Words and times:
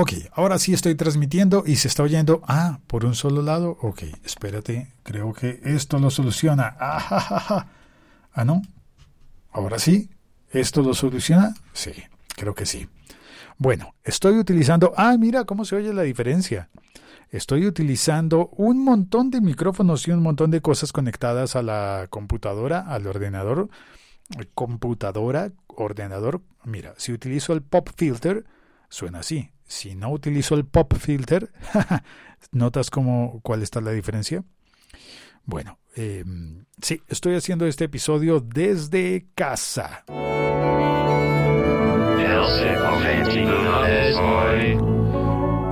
Ok, 0.00 0.14
ahora 0.32 0.58
sí 0.58 0.72
estoy 0.72 0.94
transmitiendo 0.94 1.62
y 1.66 1.76
se 1.76 1.86
está 1.86 2.02
oyendo. 2.02 2.40
Ah, 2.46 2.78
por 2.86 3.04
un 3.04 3.14
solo 3.14 3.42
lado. 3.42 3.76
Ok, 3.82 4.04
espérate. 4.24 4.94
Creo 5.02 5.34
que 5.34 5.60
esto 5.62 5.98
lo 5.98 6.10
soluciona. 6.10 6.74
Ah, 6.80 7.66
ah 8.32 8.44
no. 8.46 8.62
Ahora 9.52 9.78
sí. 9.78 10.08
¿Esto 10.48 10.80
lo 10.80 10.94
soluciona? 10.94 11.54
Sí, 11.74 11.92
creo 12.34 12.54
que 12.54 12.64
sí. 12.64 12.88
Bueno, 13.58 13.94
estoy 14.02 14.38
utilizando. 14.38 14.94
Ah, 14.96 15.16
mira 15.18 15.44
cómo 15.44 15.66
se 15.66 15.76
oye 15.76 15.92
la 15.92 16.00
diferencia. 16.00 16.70
Estoy 17.28 17.66
utilizando 17.66 18.48
un 18.56 18.82
montón 18.82 19.30
de 19.30 19.42
micrófonos 19.42 20.08
y 20.08 20.12
un 20.12 20.22
montón 20.22 20.50
de 20.50 20.62
cosas 20.62 20.92
conectadas 20.92 21.56
a 21.56 21.62
la 21.62 22.06
computadora, 22.08 22.80
al 22.80 23.06
ordenador. 23.06 23.68
Computadora, 24.54 25.52
ordenador. 25.66 26.40
Mira, 26.64 26.94
si 26.96 27.12
utilizo 27.12 27.52
el 27.52 27.60
pop 27.60 27.90
filter, 27.94 28.46
suena 28.88 29.18
así. 29.18 29.50
Si 29.70 29.94
no 29.94 30.10
utilizo 30.10 30.56
el 30.56 30.66
pop 30.66 30.92
filter, 30.98 31.52
¿notas 32.50 32.90
cómo, 32.90 33.38
cuál 33.44 33.62
está 33.62 33.80
la 33.80 33.92
diferencia? 33.92 34.42
Bueno, 35.44 35.78
em, 35.94 36.64
sí, 36.82 37.00
estoy 37.06 37.36
haciendo 37.36 37.66
este 37.66 37.84
episodio 37.84 38.40
desde 38.40 39.28
casa. 39.36 40.02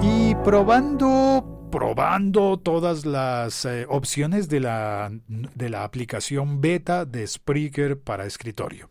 Y 0.00 0.34
probando, 0.44 1.68
probando 1.72 2.56
todas 2.56 3.04
las 3.04 3.64
eh, 3.64 3.84
opciones 3.88 4.48
de 4.48 4.60
la, 4.60 5.10
de 5.26 5.68
la 5.70 5.82
aplicación 5.82 6.60
beta 6.60 7.04
de 7.04 7.26
Spreaker 7.26 7.98
para 8.00 8.26
escritorio. 8.26 8.90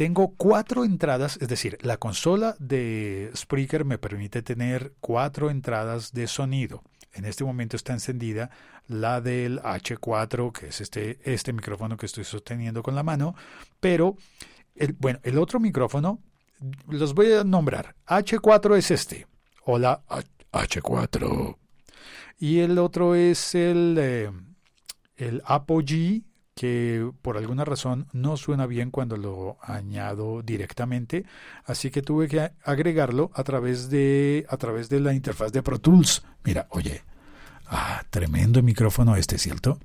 Tengo 0.00 0.34
cuatro 0.34 0.86
entradas, 0.86 1.36
es 1.42 1.48
decir, 1.48 1.76
la 1.82 1.98
consola 1.98 2.56
de 2.58 3.30
Spreaker 3.36 3.84
me 3.84 3.98
permite 3.98 4.40
tener 4.40 4.94
cuatro 4.98 5.50
entradas 5.50 6.14
de 6.14 6.26
sonido. 6.26 6.82
En 7.12 7.26
este 7.26 7.44
momento 7.44 7.76
está 7.76 7.92
encendida 7.92 8.48
la 8.86 9.20
del 9.20 9.60
H4, 9.60 10.52
que 10.52 10.68
es 10.68 10.80
este, 10.80 11.18
este 11.30 11.52
micrófono 11.52 11.98
que 11.98 12.06
estoy 12.06 12.24
sosteniendo 12.24 12.82
con 12.82 12.94
la 12.94 13.02
mano, 13.02 13.34
pero 13.78 14.16
el, 14.74 14.94
bueno, 14.94 15.20
el 15.22 15.36
otro 15.36 15.60
micrófono 15.60 16.18
los 16.88 17.12
voy 17.12 17.32
a 17.32 17.44
nombrar. 17.44 17.94
H4 18.06 18.78
es 18.78 18.90
este. 18.90 19.26
Hola, 19.66 20.02
H4. 20.50 21.58
Y 22.38 22.60
el 22.60 22.78
otro 22.78 23.14
es 23.14 23.54
el, 23.54 23.98
eh, 24.00 24.32
el 25.16 25.42
Apogee 25.44 26.24
que 26.60 27.10
por 27.22 27.38
alguna 27.38 27.64
razón 27.64 28.06
no 28.12 28.36
suena 28.36 28.66
bien 28.66 28.90
cuando 28.90 29.16
lo 29.16 29.56
añado 29.62 30.42
directamente, 30.42 31.24
así 31.64 31.90
que 31.90 32.02
tuve 32.02 32.28
que 32.28 32.52
agregarlo 32.62 33.30
a 33.32 33.44
través 33.44 33.88
de 33.88 34.44
a 34.46 34.58
través 34.58 34.90
de 34.90 35.00
la 35.00 35.14
interfaz 35.14 35.52
de 35.52 35.62
Pro 35.62 35.78
Tools. 35.78 36.22
Mira, 36.44 36.66
oye, 36.68 37.02
ah, 37.66 38.02
tremendo 38.10 38.62
micrófono 38.62 39.16
este, 39.16 39.38
¿cierto? 39.38 39.78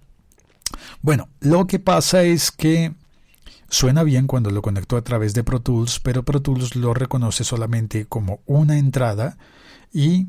Bueno, 1.02 1.30
lo 1.40 1.66
que 1.66 1.80
pasa 1.80 2.23
es 2.23 2.52
que 2.52 2.94
suena 3.70 4.03
bien 4.03 4.28
cuando 4.28 4.52
lo 4.52 4.62
conecto 4.62 4.98
a 4.98 5.02
través 5.02 5.34
de 5.34 5.46
Pro 5.46 5.62
Tools, 5.62 6.02
pero 6.02 6.23
Pro 6.23 6.42
Tools 6.42 6.76
lo 6.76 6.94
reconoce 6.94 7.46
solamente 7.46 8.06
como 8.06 8.42
una 8.46 8.78
entrada 8.78 9.38
y 9.94 10.28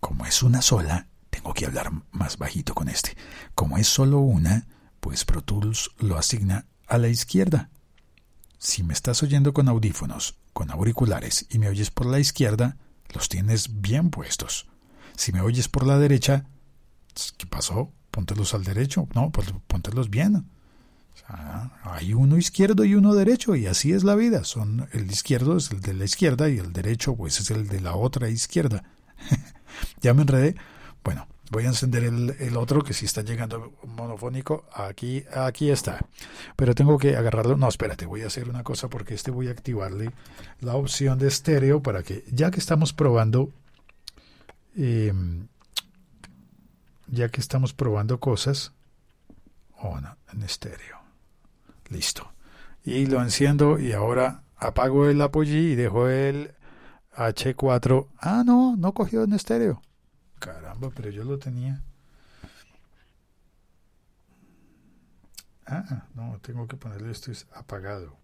como 0.00 0.26
es 0.26 0.42
una 0.42 0.60
sola, 0.60 1.06
tengo 1.30 1.54
que 1.54 1.64
hablar 1.64 1.92
más 2.10 2.36
bajito 2.36 2.74
con 2.74 2.90
este. 2.90 3.16
Como 3.54 3.78
es 3.78 3.86
solo 3.86 4.18
una, 4.18 4.66
pues 5.02 5.24
Pro 5.24 5.42
Tools 5.42 5.90
lo 5.98 6.16
asigna 6.16 6.66
a 6.86 6.96
la 6.96 7.08
izquierda. 7.08 7.70
Si 8.58 8.84
me 8.84 8.94
estás 8.94 9.24
oyendo 9.24 9.52
con 9.52 9.68
audífonos, 9.68 10.36
con 10.52 10.70
auriculares 10.70 11.44
y 11.50 11.58
me 11.58 11.68
oyes 11.68 11.90
por 11.90 12.06
la 12.06 12.20
izquierda, 12.20 12.76
los 13.12 13.28
tienes 13.28 13.80
bien 13.82 14.10
puestos. 14.10 14.68
Si 15.16 15.32
me 15.32 15.40
oyes 15.40 15.66
por 15.66 15.88
la 15.88 15.98
derecha, 15.98 16.46
¿qué 17.36 17.46
pasó? 17.46 17.90
Póntelos 18.12 18.54
al 18.54 18.62
derecho. 18.62 19.08
No, 19.12 19.32
pues 19.32 19.52
póntelos 19.66 20.08
bien. 20.08 20.48
hay 21.82 22.14
uno 22.14 22.38
izquierdo 22.38 22.84
y 22.84 22.94
uno 22.94 23.16
derecho 23.16 23.56
y 23.56 23.66
así 23.66 23.92
es 23.92 24.04
la 24.04 24.14
vida. 24.14 24.44
Son 24.44 24.88
el 24.92 25.10
izquierdo 25.10 25.56
es 25.56 25.72
el 25.72 25.80
de 25.80 25.94
la 25.94 26.04
izquierda 26.04 26.48
y 26.48 26.58
el 26.58 26.72
derecho 26.72 27.16
pues 27.16 27.40
es 27.40 27.50
el 27.50 27.66
de 27.66 27.80
la 27.80 27.96
otra 27.96 28.28
izquierda. 28.28 28.84
ya 30.00 30.14
me 30.14 30.22
enredé. 30.22 30.54
Bueno, 31.02 31.26
Voy 31.52 31.64
a 31.64 31.68
encender 31.68 32.02
el, 32.04 32.56
otro 32.56 32.82
que 32.82 32.94
si 32.94 33.04
está 33.04 33.20
llegando 33.20 33.74
monofónico. 33.84 34.64
Aquí, 34.72 35.22
aquí 35.34 35.68
está. 35.68 36.00
Pero 36.56 36.74
tengo 36.74 36.96
que 36.96 37.14
agarrarlo. 37.14 37.58
No, 37.58 37.68
espérate, 37.68 38.06
voy 38.06 38.22
a 38.22 38.28
hacer 38.28 38.48
una 38.48 38.64
cosa 38.64 38.88
porque 38.88 39.12
este 39.12 39.30
voy 39.30 39.48
a 39.48 39.50
activarle 39.50 40.12
la 40.60 40.76
opción 40.76 41.18
de 41.18 41.28
estéreo 41.28 41.82
para 41.82 42.02
que, 42.02 42.24
ya 42.32 42.50
que 42.50 42.58
estamos 42.58 42.94
probando, 42.94 43.50
em, 44.74 45.46
ya 47.08 47.28
que 47.28 47.42
estamos 47.42 47.74
probando 47.74 48.18
cosas, 48.18 48.72
oh, 49.76 50.00
no, 50.00 50.16
en 50.32 50.44
estéreo. 50.44 50.96
Listo. 51.90 52.32
Y 52.82 53.04
lo 53.04 53.20
enciendo 53.20 53.78
y 53.78 53.92
ahora 53.92 54.42
apago 54.56 55.06
el 55.06 55.20
apoyo 55.20 55.54
y 55.54 55.74
dejo 55.74 56.08
el 56.08 56.54
H4. 57.14 58.06
Ah, 58.20 58.42
no, 58.42 58.74
no 58.74 58.94
cogió 58.94 59.22
en 59.24 59.34
estéreo. 59.34 59.82
Caramba, 60.42 60.90
pero 60.90 61.08
yo 61.08 61.22
lo 61.22 61.38
tenía. 61.38 61.80
Ah, 65.64 66.08
no, 66.14 66.36
tengo 66.42 66.66
que 66.66 66.76
ponerle 66.76 67.12
esto 67.12 67.30
es 67.30 67.46
apagado. 67.54 68.16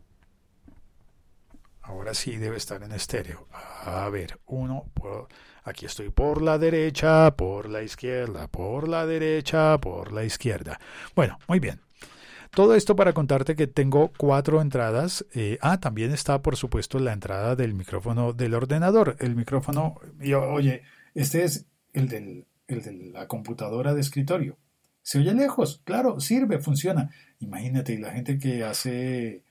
Ahora 1.81 2.15
sí 2.15 2.37
debe 2.37 2.57
estar 2.57 2.83
en 2.83 2.91
estéreo. 2.91 3.47
A 3.53 4.09
ver, 4.11 4.41
uno, 4.47 4.87
aquí 5.63 5.87
estoy 5.87 6.11
por 6.11 6.43
la 6.43 6.59
derecha, 6.59 7.37
por 7.37 7.69
la 7.69 7.85
izquierda, 7.85 8.49
por 8.49 8.89
la 8.89 9.07
derecha, 9.07 9.79
por 9.79 10.11
la 10.13 10.25
izquierda. 10.25 10.81
Bueno, 11.15 11.39
muy 11.47 11.61
bien. 11.61 11.81
Todo 12.51 12.75
esto 12.75 12.97
para 12.97 13.13
contarte 13.13 13.55
que 13.55 13.69
tengo 13.69 14.11
cuatro 14.17 14.61
entradas. 14.61 15.25
Eh, 15.35 15.57
ah, 15.61 15.79
también 15.79 16.11
está, 16.11 16.43
por 16.43 16.57
supuesto, 16.57 16.99
la 16.99 17.13
entrada 17.13 17.55
del 17.55 17.75
micrófono 17.75 18.33
del 18.33 18.55
ordenador. 18.55 19.15
El 19.21 19.37
micrófono, 19.37 20.01
yo, 20.19 20.43
oye, 20.43 20.83
este 21.15 21.45
es 21.45 21.69
el, 21.93 22.09
del, 22.09 22.47
el 22.67 22.83
de 22.83 22.93
la 23.13 23.27
computadora 23.27 23.95
de 23.95 24.01
escritorio. 24.01 24.57
Se 25.03 25.19
oye 25.19 25.33
lejos, 25.33 25.81
claro, 25.85 26.21
sirve, 26.21 26.59
funciona. 26.59 27.11
Imagínate, 27.41 27.99
la 27.99 28.13
gente 28.13 28.39
que 28.39 28.63
hace 28.63 29.43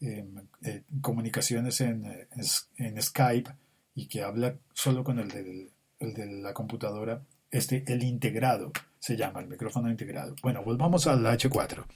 em, 0.00 0.46
eh, 0.62 0.82
comunicaciones 1.00 1.80
en, 1.80 2.28
en, 2.76 3.02
Skype 3.02 3.50
y 3.94 4.08
que 4.08 4.22
habla 4.22 4.56
solo 4.74 5.04
con 5.04 5.18
el, 5.18 5.28
del, 5.28 5.70
el 6.00 6.12
de 6.12 6.26
la 6.26 6.52
computadora, 6.52 7.22
este, 7.50 7.84
el 7.86 8.02
integrado, 8.02 8.72
se 8.98 9.16
llama 9.16 9.40
el 9.40 9.48
micrófono 9.48 9.90
integrado. 9.90 10.34
Bueno, 10.42 10.62
volvamos 10.62 11.06
al 11.06 11.24
H4. 11.24 11.86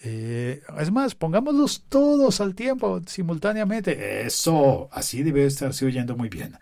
Eh, 0.00 0.60
es 0.78 0.90
más, 0.90 1.14
pongámoslos 1.14 1.86
todos 1.88 2.42
al 2.42 2.54
tiempo, 2.54 3.00
simultáneamente. 3.06 4.26
Eso, 4.26 4.90
así 4.92 5.22
debe 5.22 5.46
estarse 5.46 5.86
oyendo 5.86 6.16
muy 6.16 6.28
bien. 6.28 6.58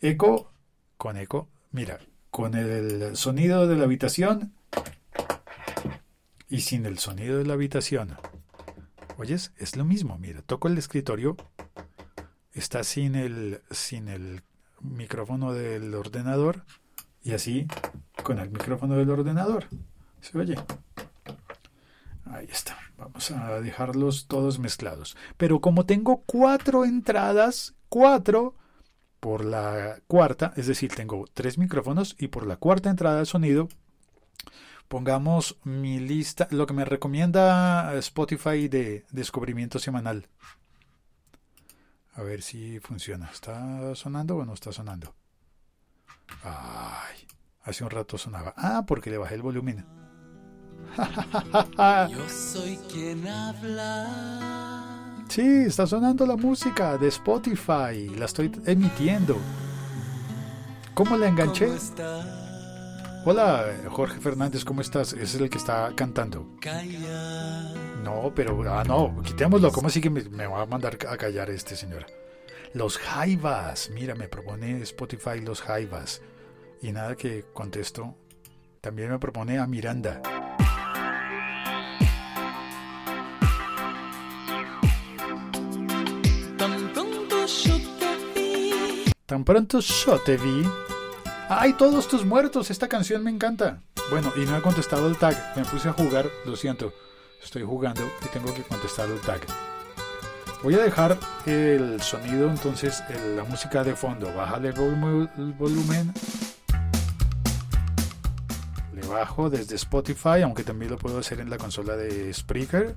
Eco 0.00 0.50
con 0.96 1.16
eco 1.16 1.48
Mira, 1.70 1.98
con 2.30 2.54
el 2.54 3.16
sonido 3.16 3.66
de 3.66 3.76
la 3.76 3.84
habitación 3.84 4.54
y 6.48 6.60
sin 6.62 6.86
el 6.86 6.98
sonido 6.98 7.38
de 7.38 7.44
la 7.44 7.54
habitación. 7.54 8.16
Oyes, 9.18 9.52
es 9.58 9.76
lo 9.76 9.84
mismo. 9.84 10.16
Mira, 10.18 10.42
toco 10.42 10.68
el 10.68 10.78
escritorio, 10.78 11.36
está 12.52 12.84
sin 12.84 13.14
el, 13.14 13.62
sin 13.70 14.08
el 14.08 14.42
micrófono 14.80 15.52
del 15.52 15.94
ordenador 15.94 16.64
y 17.22 17.32
así 17.32 17.66
con 18.22 18.38
el 18.38 18.50
micrófono 18.50 18.96
del 18.96 19.10
ordenador. 19.10 19.66
¿Se 20.20 20.38
oye? 20.38 20.56
Ahí 22.24 22.46
está. 22.50 22.78
Vamos 22.96 23.30
a 23.30 23.60
dejarlos 23.60 24.26
todos 24.26 24.58
mezclados. 24.58 25.16
Pero 25.36 25.60
como 25.60 25.86
tengo 25.86 26.22
cuatro 26.26 26.84
entradas, 26.84 27.74
cuatro, 27.88 28.54
por 29.20 29.44
la 29.44 30.00
cuarta, 30.06 30.52
es 30.56 30.66
decir, 30.66 30.94
tengo 30.94 31.24
tres 31.32 31.58
micrófonos 31.58 32.16
y 32.18 32.28
por 32.28 32.46
la 32.46 32.56
cuarta 32.56 32.90
entrada 32.90 33.18
de 33.18 33.26
sonido 33.26 33.68
pongamos 34.88 35.58
mi 35.64 36.00
lista, 36.00 36.48
lo 36.50 36.66
que 36.66 36.74
me 36.74 36.84
recomienda 36.84 37.94
Spotify 37.96 38.68
de 38.68 39.04
descubrimiento 39.10 39.78
semanal. 39.78 40.28
A 42.14 42.22
ver 42.22 42.42
si 42.42 42.80
funciona. 42.80 43.30
¿Está 43.32 43.94
sonando 43.94 44.36
o 44.36 44.44
no 44.44 44.54
está 44.54 44.72
sonando? 44.72 45.14
Ay, 46.42 47.26
hace 47.62 47.84
un 47.84 47.90
rato 47.90 48.18
sonaba. 48.18 48.54
Ah, 48.56 48.84
porque 48.86 49.10
le 49.10 49.18
bajé 49.18 49.36
el 49.36 49.42
volumen. 49.42 49.86
Yo 52.10 52.28
soy 52.28 52.76
quien 52.90 53.28
habla. 53.28 54.77
Sí, 55.28 55.64
está 55.66 55.86
sonando 55.86 56.26
la 56.26 56.36
música 56.36 56.96
de 56.96 57.08
Spotify. 57.08 58.08
La 58.16 58.24
estoy 58.24 58.50
emitiendo. 58.64 59.36
¿Cómo 60.94 61.16
la 61.16 61.28
enganché? 61.28 61.68
Hola, 63.24 63.66
Jorge 63.90 64.20
Fernández, 64.20 64.64
¿cómo 64.64 64.80
estás? 64.80 65.12
Ese 65.12 65.22
es 65.22 65.34
el 65.34 65.50
que 65.50 65.58
está 65.58 65.92
cantando. 65.94 66.56
No, 68.02 68.32
pero, 68.34 68.62
ah, 68.72 68.82
no, 68.84 69.22
quitémoslo. 69.22 69.70
¿Cómo 69.70 69.88
así 69.88 70.00
que 70.00 70.08
me, 70.08 70.46
va 70.46 70.62
a 70.62 70.66
mandar 70.66 70.96
a 71.06 71.16
callar 71.18 71.50
este 71.50 71.76
señor? 71.76 72.06
Los 72.72 72.96
Jaivas. 72.96 73.90
Mira, 73.90 74.14
me 74.14 74.28
propone 74.28 74.80
Spotify 74.82 75.40
los 75.42 75.60
Jaivas. 75.60 76.22
Y 76.80 76.90
nada 76.92 77.16
que 77.16 77.44
contesto. 77.52 78.16
También 78.80 79.10
me 79.10 79.18
propone 79.18 79.58
a 79.58 79.66
Miranda. 79.66 80.22
Tan 89.28 89.44
pronto 89.44 89.80
yo 89.80 90.18
te 90.20 90.38
vi. 90.38 90.66
¡Ay, 91.50 91.74
todos 91.74 92.08
tus 92.08 92.24
muertos! 92.24 92.70
Esta 92.70 92.88
canción 92.88 93.22
me 93.22 93.30
encanta. 93.30 93.82
Bueno, 94.10 94.32
y 94.34 94.46
no 94.46 94.56
he 94.56 94.62
contestado 94.62 95.06
el 95.06 95.18
tag. 95.18 95.36
Me 95.54 95.66
puse 95.66 95.90
a 95.90 95.92
jugar, 95.92 96.30
lo 96.46 96.56
siento. 96.56 96.94
Estoy 97.44 97.62
jugando 97.62 98.00
y 98.24 98.28
tengo 98.28 98.54
que 98.54 98.62
contestar 98.62 99.06
el 99.10 99.20
tag. 99.20 99.40
Voy 100.62 100.76
a 100.76 100.78
dejar 100.78 101.18
el 101.44 102.00
sonido, 102.00 102.48
entonces, 102.48 103.04
la 103.36 103.44
música 103.44 103.84
de 103.84 103.94
fondo. 103.94 104.32
Bájale 104.34 104.70
el 104.70 105.52
volumen. 105.52 106.14
Le 108.94 109.06
bajo 109.08 109.50
desde 109.50 109.76
Spotify, 109.76 110.40
aunque 110.42 110.64
también 110.64 110.90
lo 110.90 110.96
puedo 110.96 111.18
hacer 111.18 111.40
en 111.40 111.50
la 111.50 111.58
consola 111.58 111.96
de 111.96 112.32
Spreaker. 112.32 112.96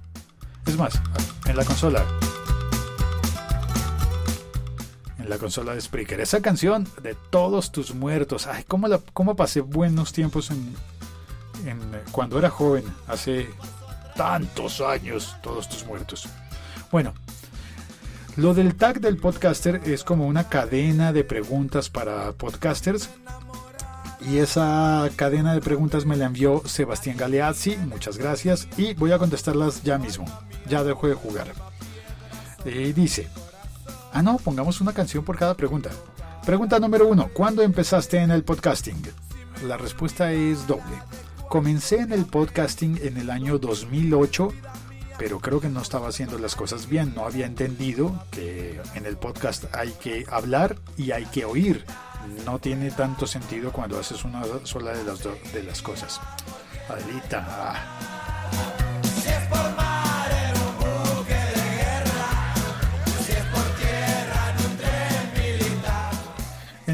Es 0.65 0.77
más, 0.77 0.93
en 1.45 1.57
la 1.57 1.65
consola. 1.65 2.05
En 5.21 5.29
la 5.29 5.37
consola 5.37 5.73
de 5.73 5.81
Spreaker. 5.81 6.19
Esa 6.19 6.41
canción 6.41 6.87
de 7.01 7.15
todos 7.29 7.71
tus 7.71 7.93
muertos. 7.93 8.47
Ay, 8.47 8.63
cómo, 8.67 8.87
la, 8.87 8.99
cómo 9.13 9.35
pasé 9.35 9.61
buenos 9.61 10.13
tiempos 10.13 10.51
en, 10.51 10.73
en, 11.65 11.77
eh, 11.93 12.03
cuando 12.11 12.39
era 12.39 12.49
joven. 12.49 12.83
Hace 13.07 13.47
tantos 14.15 14.81
años, 14.81 15.35
todos 15.41 15.69
tus 15.69 15.85
muertos. 15.85 16.27
Bueno, 16.91 17.13
lo 18.35 18.53
del 18.53 18.75
tag 18.75 18.99
del 18.99 19.17
podcaster 19.17 19.81
es 19.85 20.03
como 20.03 20.25
una 20.25 20.49
cadena 20.49 21.13
de 21.13 21.23
preguntas 21.23 21.89
para 21.89 22.31
podcasters. 22.31 23.09
Y 24.21 24.37
esa 24.37 25.09
cadena 25.15 25.53
de 25.53 25.61
preguntas 25.61 26.05
me 26.05 26.15
la 26.15 26.25
envió 26.25 26.61
Sebastián 26.65 27.17
Galeazzi. 27.17 27.75
Muchas 27.77 28.17
gracias. 28.17 28.67
Y 28.77 28.93
voy 28.93 29.11
a 29.11 29.17
contestarlas 29.17 29.83
ya 29.83 29.97
mismo. 29.97 30.25
Ya 30.69 30.83
dejo 30.83 31.07
de 31.07 31.15
jugar. 31.15 31.47
Y 32.65 32.93
dice: 32.93 33.27
Ah, 34.13 34.21
no, 34.21 34.37
pongamos 34.37 34.81
una 34.81 34.93
canción 34.93 35.23
por 35.23 35.37
cada 35.37 35.55
pregunta. 35.55 35.89
Pregunta 36.45 36.79
número 36.79 37.07
uno: 37.07 37.29
¿Cuándo 37.33 37.61
empezaste 37.61 38.17
en 38.17 38.31
el 38.31 38.43
podcasting? 38.43 39.01
La 39.65 39.77
respuesta 39.77 40.31
es 40.31 40.67
doble. 40.67 40.83
Comencé 41.49 41.99
en 41.99 42.13
el 42.13 42.25
podcasting 42.25 42.99
en 43.03 43.17
el 43.17 43.29
año 43.29 43.59
2008 43.59 44.53
pero 45.21 45.39
creo 45.39 45.61
que 45.61 45.69
no 45.69 45.83
estaba 45.83 46.07
haciendo 46.07 46.39
las 46.39 46.55
cosas 46.55 46.89
bien. 46.89 47.13
No 47.13 47.27
había 47.27 47.45
entendido 47.45 48.25
que 48.31 48.81
en 48.95 49.05
el 49.05 49.17
podcast 49.17 49.65
hay 49.71 49.91
que 49.91 50.25
hablar 50.27 50.77
y 50.97 51.11
hay 51.11 51.27
que 51.27 51.45
oír. 51.45 51.85
No 52.43 52.57
tiene 52.57 52.89
tanto 52.89 53.27
sentido 53.27 53.71
cuando 53.71 53.99
haces 53.99 54.23
una 54.23 54.41
sola 54.63 54.93
de 54.93 55.03
las, 55.03 55.19
de 55.53 55.61
las 55.61 55.83
cosas. 55.83 56.19
Adelita. 56.89 57.85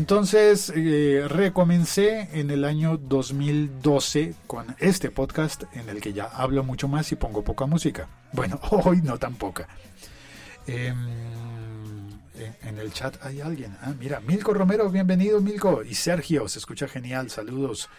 Entonces 0.09 0.71
eh, 0.73 1.25
recomencé 1.27 2.29
en 2.31 2.49
el 2.49 2.63
año 2.63 2.95
2012 2.95 4.35
con 4.47 4.73
este 4.79 5.11
podcast 5.11 5.63
en 5.73 5.89
el 5.89 5.99
que 5.99 6.13
ya 6.13 6.23
hablo 6.23 6.63
mucho 6.63 6.87
más 6.87 7.11
y 7.11 7.17
pongo 7.17 7.43
poca 7.43 7.65
música. 7.65 8.07
Bueno, 8.31 8.57
hoy 8.71 9.01
no 9.01 9.19
tan 9.19 9.35
poca. 9.35 9.67
Em, 10.65 10.97
en, 12.63 12.77
el 12.79 12.93
chat 12.93 13.17
hay 13.21 13.41
alguien. 13.41 13.75
Ah, 13.81 13.91
mira, 13.99 14.21
Milko 14.21 14.53
Romero, 14.53 14.89
bienvenido 14.89 15.41
Milko. 15.41 15.83
Y 15.83 15.93
Sergio, 15.93 16.47
se 16.47 16.59
escucha 16.59 16.87
genial, 16.87 17.29
saludos. 17.29 17.89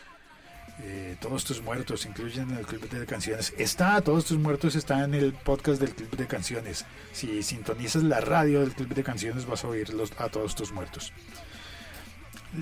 Eh, 0.81 1.19
todos 1.21 1.45
tus 1.45 1.61
muertos 1.61 2.07
incluyen 2.07 2.51
el 2.53 2.65
club 2.65 2.89
de 2.89 3.05
canciones. 3.05 3.53
Está, 3.59 4.01
todos 4.01 4.25
tus 4.25 4.39
muertos 4.39 4.77
está 4.77 5.05
en 5.05 5.13
el 5.13 5.35
podcast 5.35 5.79
del 5.79 5.91
club 5.95 6.17
de 6.17 6.27
canciones. 6.27 6.87
Si 7.13 7.43
sintonizas 7.43 8.03
la 8.03 8.23
radio 8.23 8.61
del 8.61 8.73
club 8.73 8.95
de 8.95 9.05
canciones 9.05 9.45
vas 9.45 9.63
a 9.65 9.69
oír 9.69 9.91
los- 9.91 10.19
a 10.19 10.31
todos 10.31 10.55
tus 10.55 10.73
muertos. 10.73 11.13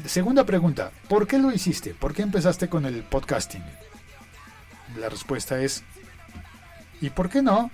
Segunda 0.06 0.44
pregunta, 0.44 0.90
¿por 1.08 1.26
qué 1.26 1.38
lo 1.38 1.52
hiciste? 1.52 1.94
¿Por 1.94 2.12
qué 2.12 2.22
empezaste 2.22 2.68
con 2.68 2.86
el 2.86 3.02
podcasting? 3.04 3.62
La 4.98 5.08
respuesta 5.08 5.60
es, 5.60 5.84
¿y 7.00 7.10
por 7.10 7.28
qué 7.28 7.40
no? 7.42 7.70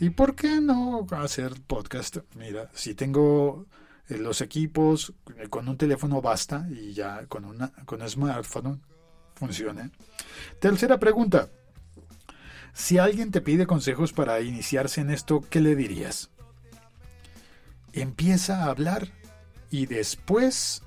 ¿Y 0.00 0.10
por 0.10 0.34
qué 0.34 0.60
no 0.60 1.06
hacer 1.10 1.52
podcast? 1.66 2.18
Mira, 2.36 2.70
si 2.72 2.94
tengo 2.94 3.66
eh, 4.08 4.16
los 4.16 4.40
equipos, 4.40 5.12
con 5.50 5.68
un 5.68 5.76
teléfono 5.76 6.22
basta 6.22 6.66
y 6.70 6.94
ya 6.94 7.26
con, 7.26 7.44
una, 7.44 7.72
con 7.84 8.00
un 8.00 8.08
smartphone 8.08 8.80
funciona. 9.34 9.90
Tercera 10.60 10.98
pregunta, 10.98 11.50
si 12.72 12.98
alguien 12.98 13.30
te 13.30 13.40
pide 13.40 13.66
consejos 13.66 14.12
para 14.12 14.40
iniciarse 14.40 15.00
en 15.00 15.10
esto, 15.10 15.44
¿qué 15.50 15.60
le 15.60 15.76
dirías? 15.76 16.30
Empieza 17.92 18.64
a 18.64 18.70
hablar 18.70 19.08
y 19.70 19.86
después 19.86 20.82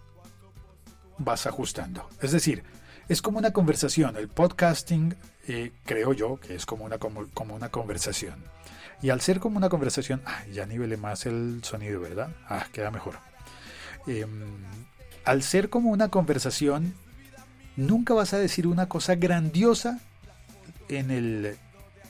vas 1.17 1.45
ajustando. 1.45 2.09
Es 2.21 2.31
decir, 2.31 2.63
es 3.07 3.21
como 3.21 3.39
una 3.39 3.51
conversación. 3.51 4.15
El 4.17 4.27
podcasting, 4.27 5.15
eh, 5.47 5.71
creo 5.85 6.13
yo, 6.13 6.39
que 6.39 6.55
es 6.55 6.65
como 6.65 6.85
una, 6.85 6.97
como, 6.97 7.55
una 7.55 7.69
conversación. 7.69 8.35
Y 9.01 9.09
al 9.09 9.21
ser 9.21 9.39
como 9.39 9.57
una 9.57 9.69
conversación, 9.69 10.21
ah, 10.25 10.43
ya 10.51 10.65
nivelé 10.65 10.97
más 10.97 11.25
el 11.25 11.61
sonido, 11.63 11.99
¿verdad? 12.01 12.29
Ah, 12.47 12.67
queda 12.71 12.91
mejor. 12.91 13.15
Em, 14.07 14.63
al 15.25 15.43
ser 15.43 15.69
como 15.69 15.89
una 15.89 16.09
conversación, 16.09 16.93
nunca 17.75 18.13
vas 18.13 18.33
a 18.33 18.37
decir 18.37 18.67
una 18.67 18.87
cosa 18.87 19.15
grandiosa 19.15 19.99
en 20.87 21.11
el, 21.11 21.57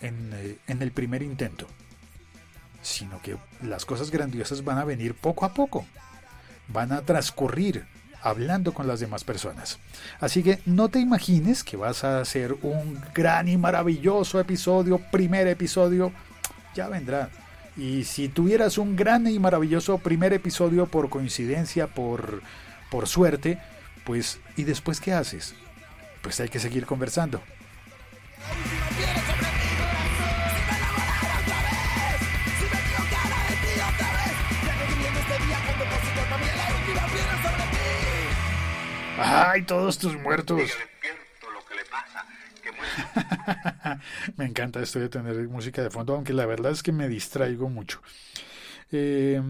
en, 0.01 0.31
eh, 0.33 0.57
en 0.67 0.81
el 0.81 0.91
primer 0.91 1.21
intento 1.21 1.67
sino 2.81 3.21
que 3.21 3.37
las 3.61 3.85
cosas 3.85 4.11
grandiosas 4.11 4.63
van 4.63 4.77
a 4.77 4.85
venir 4.85 5.15
poco 5.15 5.45
a 5.45 5.53
poco, 5.53 5.85
van 6.67 6.91
a 6.91 7.01
transcurrir 7.01 7.85
hablando 8.21 8.73
con 8.73 8.87
las 8.87 8.99
demás 8.99 9.23
personas. 9.23 9.79
Así 10.19 10.43
que 10.43 10.59
no 10.65 10.89
te 10.89 10.99
imagines 10.99 11.63
que 11.63 11.77
vas 11.77 12.03
a 12.03 12.19
hacer 12.19 12.55
un 12.61 13.01
gran 13.13 13.47
y 13.47 13.57
maravilloso 13.57 14.39
episodio, 14.39 14.99
primer 15.11 15.47
episodio, 15.47 16.11
ya 16.75 16.87
vendrá. 16.87 17.29
Y 17.77 18.03
si 18.03 18.27
tuvieras 18.27 18.77
un 18.77 18.95
gran 18.95 19.27
y 19.27 19.39
maravilloso 19.39 19.97
primer 19.97 20.33
episodio 20.33 20.87
por 20.87 21.09
coincidencia, 21.09 21.87
por, 21.87 22.41
por 22.89 23.07
suerte, 23.07 23.59
pues 24.03 24.39
¿y 24.57 24.63
después 24.63 24.99
qué 24.99 25.13
haces? 25.13 25.55
Pues 26.21 26.39
hay 26.39 26.49
que 26.49 26.59
seguir 26.59 26.85
conversando. 26.85 27.41
¡Ay, 39.23 39.63
todos 39.63 39.97
tus 39.97 40.15
muertos! 40.17 40.57
despierto 40.57 41.51
lo 41.51 41.65
que 41.65 41.75
le 41.75 41.85
pasa. 41.85 42.25
Que 42.61 42.71
muere. 42.71 44.01
me 44.37 44.45
encanta 44.45 44.81
esto 44.81 44.99
de 44.99 45.09
tener 45.09 45.35
música 45.47 45.81
de 45.81 45.89
fondo, 45.89 46.15
aunque 46.15 46.33
la 46.33 46.45
verdad 46.45 46.71
es 46.71 46.83
que 46.83 46.91
me 46.91 47.07
distraigo 47.07 47.69
mucho. 47.69 48.01
Eh, 48.91 49.41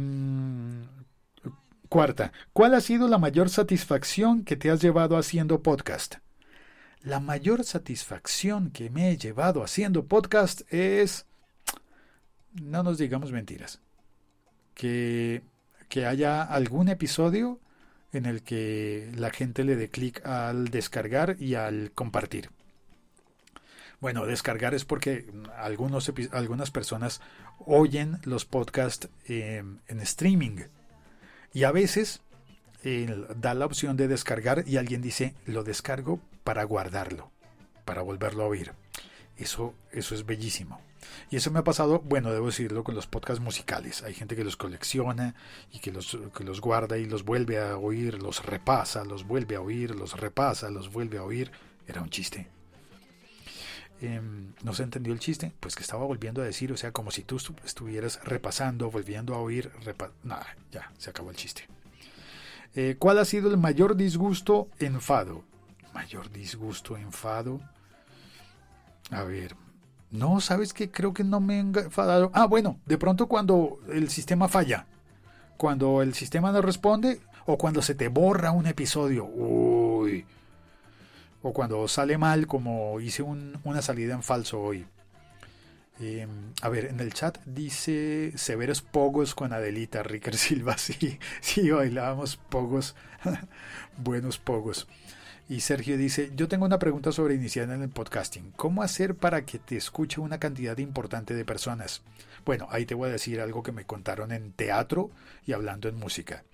cuarta, 1.90 2.32
¿cuál 2.54 2.74
ha 2.74 2.82
sido 2.82 3.08
la 3.08 3.18
mayor 3.18 3.50
satisfacción 3.50 4.44
que 4.44 4.56
te 4.56 4.70
has 4.70 4.82
llevado 4.82 5.18
haciendo 5.18 5.62
podcast? 5.62 6.16
La 7.02 7.20
mayor 7.20 7.64
satisfacción 7.64 8.70
que 8.70 8.90
me 8.90 9.12
he 9.12 9.18
llevado 9.18 9.64
haciendo 9.64 10.06
podcast 10.06 10.62
es, 10.72 11.26
no 12.54 12.84
nos 12.84 13.00
digamos 13.00 13.32
mentiras, 13.32 13.82
que, 14.76 15.42
que 15.90 16.06
haya 16.06 16.44
algún 16.44 16.90
episodio 16.90 17.60
en 18.14 18.26
el 18.26 18.42
que 18.44 19.12
la 19.16 19.32
gente 19.32 19.64
le 19.64 19.76
dé 19.76 19.90
clic 19.90 20.26
al 20.26 20.70
descargar 20.70 21.38
y 21.40 21.56
al 21.56 21.92
compartir. 21.94 22.50
Bueno, 24.00 24.26
descargar 24.26 24.74
es 24.74 24.84
porque 24.84 25.32
algunos, 25.58 26.12
algunas 26.32 26.72
personas 26.72 27.22
oyen 27.60 28.18
los 28.24 28.46
podcasts 28.46 29.10
eh, 29.28 29.64
en 29.88 30.00
streaming 30.00 30.64
y 31.54 31.64
a 31.64 31.72
veces 31.72 32.22
da 33.36 33.54
la 33.54 33.66
opción 33.66 33.96
de 33.96 34.08
descargar 34.08 34.64
y 34.68 34.78
alguien 34.78 35.02
dice 35.02 35.36
lo 35.46 35.64
descargo 35.64 36.20
para 36.44 36.64
guardarlo, 36.64 37.30
para 37.86 38.02
volverlo 38.02 38.44
a 38.44 38.48
oír. 38.48 38.74
Eso, 39.38 39.76
eso 39.92 40.16
es 40.16 40.26
bellísimo. 40.26 40.82
Y 41.30 41.36
eso 41.38 41.52
me 41.52 41.60
ha 41.60 41.64
pasado, 41.64 42.00
bueno, 42.00 42.32
debo 42.32 42.48
decirlo, 42.48 42.84
con 42.84 42.96
los 42.96 43.08
podcasts 43.08 43.42
musicales. 43.44 44.04
Hay 44.04 44.14
gente 44.14 44.36
que 44.36 44.44
los 44.44 44.58
colecciona 44.58 45.36
y 45.72 45.80
que 45.80 45.92
los, 45.92 46.18
que 46.36 46.44
los 46.44 46.62
guarda 46.62 46.98
y 46.98 47.06
los 47.06 47.24
vuelve 47.24 47.60
a 47.60 47.78
oír, 47.78 48.22
los 48.22 48.46
repasa, 48.46 49.04
los 49.06 49.26
vuelve 49.26 49.56
a 49.56 49.62
oír, 49.62 49.96
los 49.96 50.20
repasa, 50.20 50.70
los 50.70 50.92
vuelve 50.92 51.18
a 51.18 51.24
oír. 51.24 51.52
Era 51.88 52.02
un 52.02 52.10
chiste. 52.10 52.48
em, 54.02 54.54
no 54.64 54.74
se 54.74 54.82
entendió 54.84 55.14
el 55.14 55.20
chiste, 55.20 55.52
pues 55.60 55.76
que 55.76 55.84
estaba 55.84 56.06
volviendo 56.06 56.42
a 56.42 56.46
decir, 56.46 56.72
o 56.72 56.78
sea, 56.78 56.92
como 56.92 57.12
si 57.12 57.22
tú 57.24 57.38
estu- 57.38 57.56
estuvieras 57.64 58.20
repasando, 58.24 58.90
volviendo 58.90 59.36
a 59.36 59.40
oír, 59.40 59.72
repa- 59.86 60.12
nada, 60.24 60.48
ya, 60.72 60.92
se 60.98 61.12
acabó 61.12 61.30
el 61.30 61.36
chiste. 61.36 61.68
Eh, 62.74 62.96
¿Cuál 62.98 63.20
ha 63.20 63.26
sido 63.26 63.52
el 63.52 63.58
mayor 63.58 63.96
disgusto, 63.96 64.70
enfado? 64.80 65.44
Mayor 65.94 66.32
disgusto, 66.32 66.98
enfado. 66.98 67.62
A 69.12 69.24
ver, 69.24 69.56
no, 70.12 70.42
¿sabes 70.42 70.74
qué? 70.74 70.92
Creo 70.92 71.14
que 71.14 71.24
no 71.24 71.40
me 71.40 71.58
he 71.58 71.60
enfadado. 71.60 72.32
Ah, 72.34 72.46
bueno, 72.46 72.80
de 72.86 72.98
pronto 72.98 73.28
cuando 73.28 73.80
el 73.92 74.10
sistema 74.10 74.48
falla, 74.48 74.86
cuando 75.58 76.02
el 76.02 76.14
sistema 76.14 76.52
no 76.52 76.62
responde 76.62 77.22
o 77.46 77.58
cuando 77.58 77.82
se 77.82 77.96
te 77.96 78.08
borra 78.10 78.52
un 78.52 78.68
episodio. 78.68 79.26
Uy. 79.26 80.26
O 81.44 81.54
cuando 81.54 81.88
sale 81.88 82.18
mal, 82.18 82.46
como 82.48 83.00
hice 83.00 83.24
un- 83.24 83.60
una 83.64 83.82
salida 83.82 84.14
en 84.14 84.24
falso 84.24 84.62
hoy. 84.62 84.86
Eh, 86.00 86.28
a 86.64 86.70
ver, 86.70 86.86
en 86.86 87.00
el 87.00 87.14
chat 87.14 87.38
dice 87.46 88.32
severos 88.36 88.82
pogos 88.82 89.36
con 89.36 89.54
Adelita, 89.54 90.02
Ricker 90.04 90.36
Silva. 90.36 90.76
Sí, 90.78 91.20
sí, 91.42 91.70
bailábamos 91.70 92.38
pogos. 92.38 92.96
Buenos 93.98 94.38
pogos. 94.40 94.88
Y 95.52 95.60
Sergio 95.60 95.98
dice, 95.98 96.32
yo 96.34 96.48
tengo 96.48 96.64
una 96.64 96.80
pregunta 96.80 97.12
sobre 97.12 97.36
iniciar 97.36 97.70
en 97.70 97.82
el 97.82 97.90
podcasting. 97.90 98.54
¿Cómo 98.56 98.84
hacer 98.84 99.16
para 99.16 99.46
que 99.46 99.60
te 99.60 99.76
escuche 99.76 100.22
una 100.22 100.40
cantidad 100.40 100.78
importante 100.78 101.34
de 101.34 101.44
personas? 101.44 102.04
Bueno, 102.46 102.70
ahí 102.72 102.86
te 102.86 102.96
voy 102.96 103.10
a 103.10 103.12
decir 103.12 103.42
algo 103.42 103.62
que 103.62 103.74
me 103.74 103.84
contaron 103.84 104.32
en 104.32 104.54
teatro 104.54 105.12
y 105.46 105.52
hablando 105.52 105.90
en 105.90 105.98
música. 105.98 106.46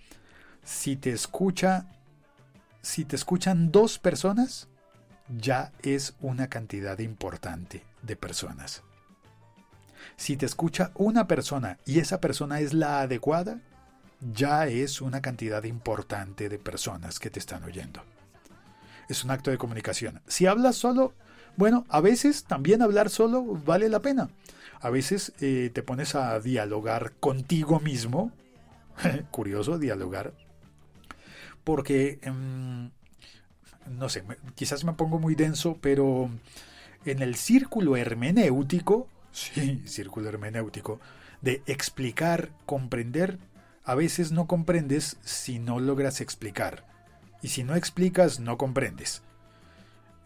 Si 0.64 0.96
te 0.96 1.12
escucha, 1.12 1.86
si 2.82 3.06
te 3.06 3.16
escuchan 3.16 3.72
dos 3.72 4.00
personas, 4.00 4.68
ya 5.30 5.72
es 5.84 6.16
una 6.20 6.48
cantidad 6.48 6.98
importante 6.98 7.84
de 8.02 8.16
personas. 8.16 8.82
Si 10.16 10.38
te 10.38 10.48
escucha 10.48 10.90
una 10.96 11.28
persona 11.28 11.78
y 11.86 12.00
esa 12.00 12.20
persona 12.20 12.62
es 12.62 12.74
la 12.74 13.02
adecuada, 13.02 13.62
ya 14.34 14.66
es 14.66 15.02
una 15.02 15.22
cantidad 15.22 15.64
importante 15.66 16.50
de 16.50 16.58
personas 16.58 17.20
que 17.20 17.30
te 17.30 17.38
están 17.38 17.64
oyendo. 17.64 18.02
Es 19.10 19.24
un 19.24 19.32
acto 19.32 19.52
de 19.52 19.58
comunicación. 19.58 20.22
Si 20.28 20.46
hablas 20.46 20.76
solo, 20.76 21.14
bueno, 21.56 21.86
a 21.90 22.02
veces 22.02 22.44
también 22.44 22.82
hablar 22.82 23.10
solo 23.10 23.44
vale 23.44 23.90
la 23.90 24.02
pena. 24.02 24.30
A 24.80 24.90
veces 24.90 25.34
eh, 25.42 25.72
te 25.74 25.82
pones 25.82 26.16
a 26.16 26.40
dialogar 26.40 27.14
contigo 27.20 27.80
mismo. 27.80 28.32
Curioso, 29.32 29.80
dialogar. 29.80 30.34
Porque, 31.64 32.20
em, 32.22 32.92
no 33.90 34.10
sé, 34.10 34.24
quizás 34.56 34.84
me 34.84 34.94
pongo 34.94 35.20
muy 35.20 35.36
denso, 35.36 35.78
pero 35.82 36.30
en 37.06 37.22
el 37.22 37.36
círculo 37.36 37.98
hermenéutico, 37.98 39.08
sí, 39.32 39.82
círculo 39.86 40.30
hermenéutico, 40.30 41.00
de 41.42 41.62
explicar, 41.66 42.52
comprender, 42.66 43.40
a 43.84 43.96
veces 43.96 44.32
no 44.32 44.48
comprendes 44.48 45.18
si 45.24 45.60
no 45.60 45.80
logras 45.80 46.22
explicar. 46.22 46.86
Y 47.42 47.50
si 47.50 47.64
no 47.64 47.76
explicas, 47.76 48.40
no 48.40 48.58
comprendes. 48.58 49.22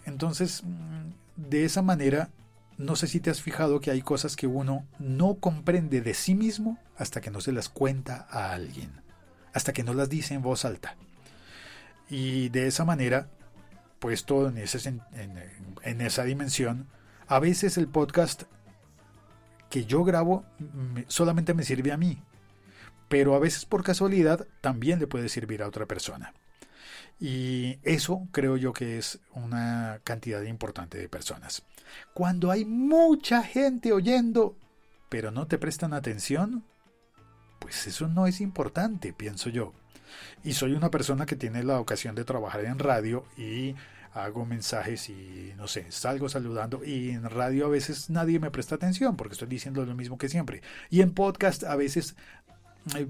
Entonces, 0.05 0.63
mm, 0.63 1.11
de 1.49 1.65
esa 1.65 1.81
manera, 1.81 2.29
no 2.77 2.95
sé 2.95 3.07
si 3.07 3.19
te 3.19 3.29
has 3.29 3.41
fijado 3.41 3.79
que 3.81 3.91
hay 3.91 4.01
cosas 4.01 4.35
que 4.35 4.47
uno 4.47 4.85
no 4.97 5.35
comprende 5.35 6.01
de 6.01 6.13
sí 6.13 6.35
mismo 6.35 6.79
hasta 6.97 7.21
que 7.21 7.31
no 7.31 7.41
se 7.41 7.51
las 7.51 7.69
cuenta 7.69 8.27
a 8.29 8.53
alguien, 8.53 8.91
hasta 9.53 9.73
que 9.73 9.83
no 9.83 9.93
las 9.93 10.09
dice 10.09 10.33
en 10.33 10.41
voz 10.41 10.65
alta. 10.65 10.95
Y 12.09 12.49
de 12.49 12.67
esa 12.67 12.85
manera, 12.85 13.29
puesto 13.99 14.47
en, 14.47 14.57
en, 14.57 15.01
en 15.83 16.01
esa 16.01 16.23
dimensión, 16.23 16.87
a 17.27 17.39
veces 17.39 17.77
el 17.77 17.87
podcast 17.87 18.43
que 19.69 19.85
yo 19.85 20.03
grabo 20.03 20.43
me- 20.59 21.05
solamente 21.07 21.53
me 21.53 21.63
sirve 21.63 21.91
a 21.91 21.97
mí, 21.97 22.21
pero 23.07 23.35
a 23.35 23.39
veces 23.39 23.65
por 23.65 23.83
casualidad 23.83 24.47
también 24.59 24.99
le 24.99 25.07
puede 25.07 25.29
servir 25.29 25.61
a 25.63 25.67
otra 25.67 25.85
persona. 25.85 26.33
Y 27.21 27.77
eso 27.83 28.27
creo 28.31 28.57
yo 28.57 28.73
que 28.73 28.97
es 28.97 29.19
una 29.35 29.99
cantidad 30.03 30.41
importante 30.41 30.97
de 30.97 31.07
personas. 31.07 31.61
Cuando 32.15 32.49
hay 32.49 32.65
mucha 32.65 33.43
gente 33.43 33.93
oyendo, 33.93 34.55
pero 35.07 35.29
no 35.29 35.45
te 35.45 35.59
prestan 35.59 35.93
atención, 35.93 36.63
pues 37.59 37.85
eso 37.85 38.07
no 38.07 38.25
es 38.25 38.41
importante, 38.41 39.13
pienso 39.13 39.49
yo. 39.49 39.71
Y 40.43 40.53
soy 40.53 40.73
una 40.73 40.89
persona 40.89 41.27
que 41.27 41.35
tiene 41.35 41.63
la 41.63 41.79
ocasión 41.79 42.15
de 42.15 42.25
trabajar 42.25 42.65
en 42.65 42.79
radio 42.79 43.23
y 43.37 43.75
hago 44.13 44.45
mensajes 44.45 45.09
y 45.09 45.53
no 45.57 45.67
sé, 45.67 45.85
salgo 45.89 46.27
saludando 46.27 46.83
y 46.83 47.11
en 47.11 47.29
radio 47.29 47.67
a 47.67 47.69
veces 47.69 48.09
nadie 48.09 48.39
me 48.39 48.51
presta 48.51 48.75
atención 48.75 49.15
porque 49.15 49.33
estoy 49.33 49.47
diciendo 49.47 49.85
lo 49.85 49.95
mismo 49.95 50.17
que 50.17 50.27
siempre. 50.27 50.61
Y 50.89 51.01
en 51.01 51.13
podcast 51.13 51.63
a 51.63 51.75
veces 51.75 52.15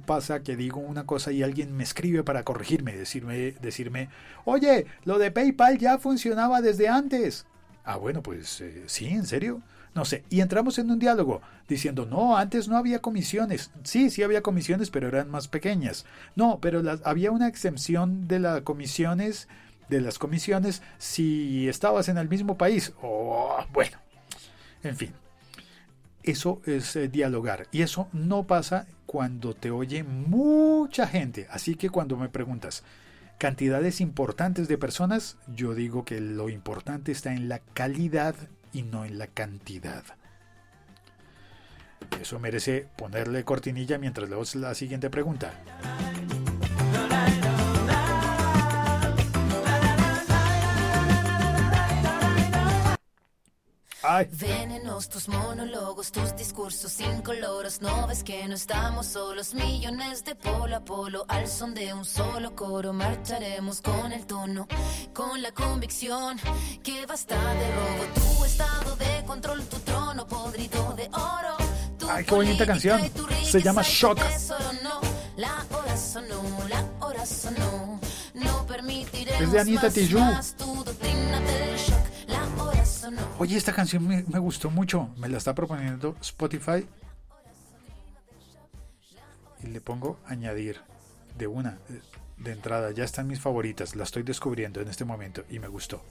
pasa 0.05 0.43
que 0.43 0.55
digo 0.55 0.79
una 0.79 1.05
cosa 1.05 1.31
y 1.31 1.43
alguien 1.43 1.75
me 1.75 1.83
escribe 1.83 2.23
para 2.23 2.43
corregirme, 2.43 2.93
decirme, 2.93 3.53
decirme, 3.61 4.09
oye, 4.45 4.85
lo 5.05 5.17
de 5.17 5.31
PayPal 5.31 5.77
ya 5.77 5.97
funcionaba 5.97 6.61
desde 6.61 6.89
antes. 6.89 7.45
Ah, 7.83 7.95
bueno, 7.97 8.21
pues 8.21 8.61
eh, 8.61 8.83
sí, 8.87 9.07
¿en 9.07 9.25
serio? 9.25 9.61
No 9.93 10.05
sé, 10.05 10.23
y 10.29 10.39
entramos 10.39 10.77
en 10.79 10.89
un 10.89 10.99
diálogo 10.99 11.41
diciendo, 11.67 12.05
no, 12.05 12.37
antes 12.37 12.67
no 12.67 12.77
había 12.77 12.99
comisiones. 12.99 13.71
Sí, 13.83 14.09
sí 14.09 14.23
había 14.23 14.41
comisiones, 14.41 14.89
pero 14.89 15.07
eran 15.07 15.29
más 15.29 15.47
pequeñas. 15.47 16.05
No, 16.35 16.59
pero 16.61 16.81
había 17.03 17.31
una 17.31 17.47
exención 17.47 18.27
de 18.27 18.39
las 18.39 18.61
comisiones, 18.61 19.47
de 19.89 19.99
las 19.99 20.17
comisiones, 20.17 20.81
si 20.97 21.67
estabas 21.67 22.07
en 22.07 22.17
el 22.17 22.29
mismo 22.29 22.57
país. 22.57 22.93
Oh, 23.01 23.57
bueno, 23.73 23.97
en 24.83 24.95
fin. 24.95 25.20
Eso 26.23 26.61
es 26.65 26.95
eh, 26.95 27.07
dialogar. 27.07 27.67
Y 27.71 27.81
eso 27.81 28.07
no 28.13 28.45
pasa 28.45 28.87
cuando 29.05 29.53
te 29.53 29.71
oye 29.71 30.03
mucha 30.03 31.07
gente. 31.07 31.47
Así 31.49 31.75
que 31.75 31.89
cuando 31.89 32.17
me 32.17 32.29
preguntas 32.29 32.83
cantidades 33.37 34.01
importantes 34.01 34.67
de 34.67 34.77
personas, 34.77 35.37
yo 35.47 35.73
digo 35.73 36.05
que 36.05 36.21
lo 36.21 36.49
importante 36.49 37.11
está 37.11 37.33
en 37.33 37.49
la 37.49 37.59
calidad 37.59 38.35
y 38.71 38.83
no 38.83 39.03
en 39.03 39.17
la 39.17 39.27
cantidad. 39.27 40.03
Eso 42.21 42.39
merece 42.39 42.87
ponerle 42.97 43.43
cortinilla 43.43 43.97
mientras 43.97 44.29
leo 44.29 44.43
la 44.55 44.75
siguiente 44.75 45.09
pregunta. 45.09 45.53
Ay, 54.03 54.27
Venenos 54.31 55.09
tus 55.09 55.27
monólogos, 55.27 56.11
tus 56.11 56.35
discursos 56.35 56.99
incoloros. 56.99 57.81
No 57.81 58.07
ves 58.07 58.23
que 58.23 58.47
no 58.47 58.55
estamos 58.55 59.05
solos, 59.05 59.53
millones 59.53 60.23
de 60.25 60.33
polo 60.33 60.75
a 60.75 60.79
polo. 60.79 61.23
Al 61.27 61.47
son 61.47 61.75
de 61.75 61.93
un 61.93 62.03
solo 62.03 62.55
coro, 62.55 62.93
marcharemos 62.93 63.79
con 63.81 64.11
el 64.11 64.25
tono, 64.25 64.67
con 65.13 65.39
la 65.43 65.51
convicción 65.51 66.39
que 66.83 67.05
basta 67.05 67.35
de 67.35 67.71
robo. 67.75 68.37
Tu 68.37 68.45
estado 68.45 68.95
de 68.95 69.23
control, 69.25 69.63
tu 69.65 69.77
trono 69.79 70.27
podrido 70.27 70.93
de 70.93 71.07
oro. 71.13 71.57
tu 71.99 72.09
Ay, 72.09 72.25
qué 72.25 72.33
bonita 72.33 72.65
canción. 72.65 73.01
Se 73.43 73.61
llama 73.61 73.83
Shock. 73.83 74.19
no. 74.83 74.99
La 75.37 75.65
hora 75.71 75.95
sonó, 75.95 76.43
la 76.69 77.05
hora 77.05 77.25
sonó. 77.25 77.99
No 78.33 78.65
permitiremos 78.65 79.41
Es 79.41 79.51
de 79.51 79.59
Anita 79.59 79.89
Tijoux. 79.89 80.55
Oye, 83.41 83.57
esta 83.57 83.73
canción 83.73 84.07
me, 84.07 84.21
gustó 84.37 84.69
mucho. 84.69 85.09
Me 85.17 85.27
la 85.27 85.39
está 85.39 85.55
proponiendo 85.55 86.15
Spotify. 86.21 86.85
Y 89.63 89.67
le 89.69 89.81
pongo 89.81 90.19
añadir 90.27 90.79
de 91.39 91.47
una, 91.47 91.79
eh, 91.89 92.01
de 92.37 92.51
entrada. 92.51 92.91
Ya 92.91 93.03
están 93.03 93.25
mis 93.25 93.39
favoritas. 93.39 93.95
La 93.95 94.03
estoy 94.03 94.21
descubriendo 94.21 94.79
en 94.79 94.89
este 94.89 95.05
momento 95.05 95.43
y 95.49 95.57
me 95.57 95.67
gustó. 95.67 96.03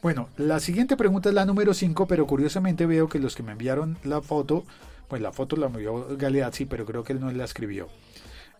Bueno, 0.00 0.30
la 0.38 0.58
siguiente 0.58 0.96
pregunta 0.96 1.28
es 1.28 1.34
la 1.34 1.44
número 1.44 1.74
5, 1.74 2.06
pero 2.06 2.26
curiosamente 2.26 2.86
veo 2.86 3.10
que 3.10 3.18
los 3.18 3.36
que 3.36 3.42
me 3.42 3.52
enviaron 3.52 3.98
la 4.02 4.22
foto, 4.22 4.64
pues 5.08 5.20
la 5.20 5.34
foto 5.34 5.56
la 5.56 5.66
envió 5.66 6.16
Galeazzi, 6.16 6.64
pero 6.64 6.86
creo 6.86 7.04
que 7.04 7.12
él 7.12 7.20
no 7.20 7.30
la 7.30 7.44
escribió. 7.44 7.90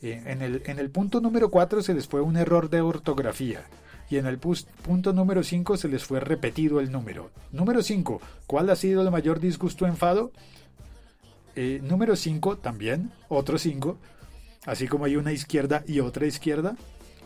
Eh, 0.03 0.23
en, 0.27 0.43
el, 0.43 0.63
en 0.67 0.79
el 0.79 0.91
punto 0.91 1.23
número 1.23 1.51
4 1.51 1.83
se 1.83 1.95
les 1.95 2.07
fue 2.07 2.21
un 2.21 2.37
error 2.37 2.69
de 2.69 2.83
ortografía. 2.83 3.65
Y 4.11 4.17
en 4.19 4.27
el 4.27 4.39
punto 4.39 5.13
número 5.13 5.43
5 5.43 5.77
se 5.77 5.89
les 5.89 6.05
fue 6.05 6.21
repetido 6.21 6.81
el 6.81 6.93
número. 6.93 7.31
Número 7.53 7.83
5. 7.83 8.21
¿Cuál 8.47 8.71
ha 8.71 8.77
sido 8.77 9.03
el 9.03 9.11
mayor 9.11 9.41
disgusto 9.41 9.87
enfado? 9.87 10.31
Eh, 11.57 11.81
número 11.83 12.17
5 12.17 12.59
también. 12.59 13.13
Otro 13.29 13.59
5. 13.59 13.97
Así 14.67 14.89
como 14.89 15.05
hay 15.05 15.17
una 15.17 15.33
izquierda 15.33 15.83
y 15.87 16.01
otra 16.01 16.27
izquierda. 16.27 16.77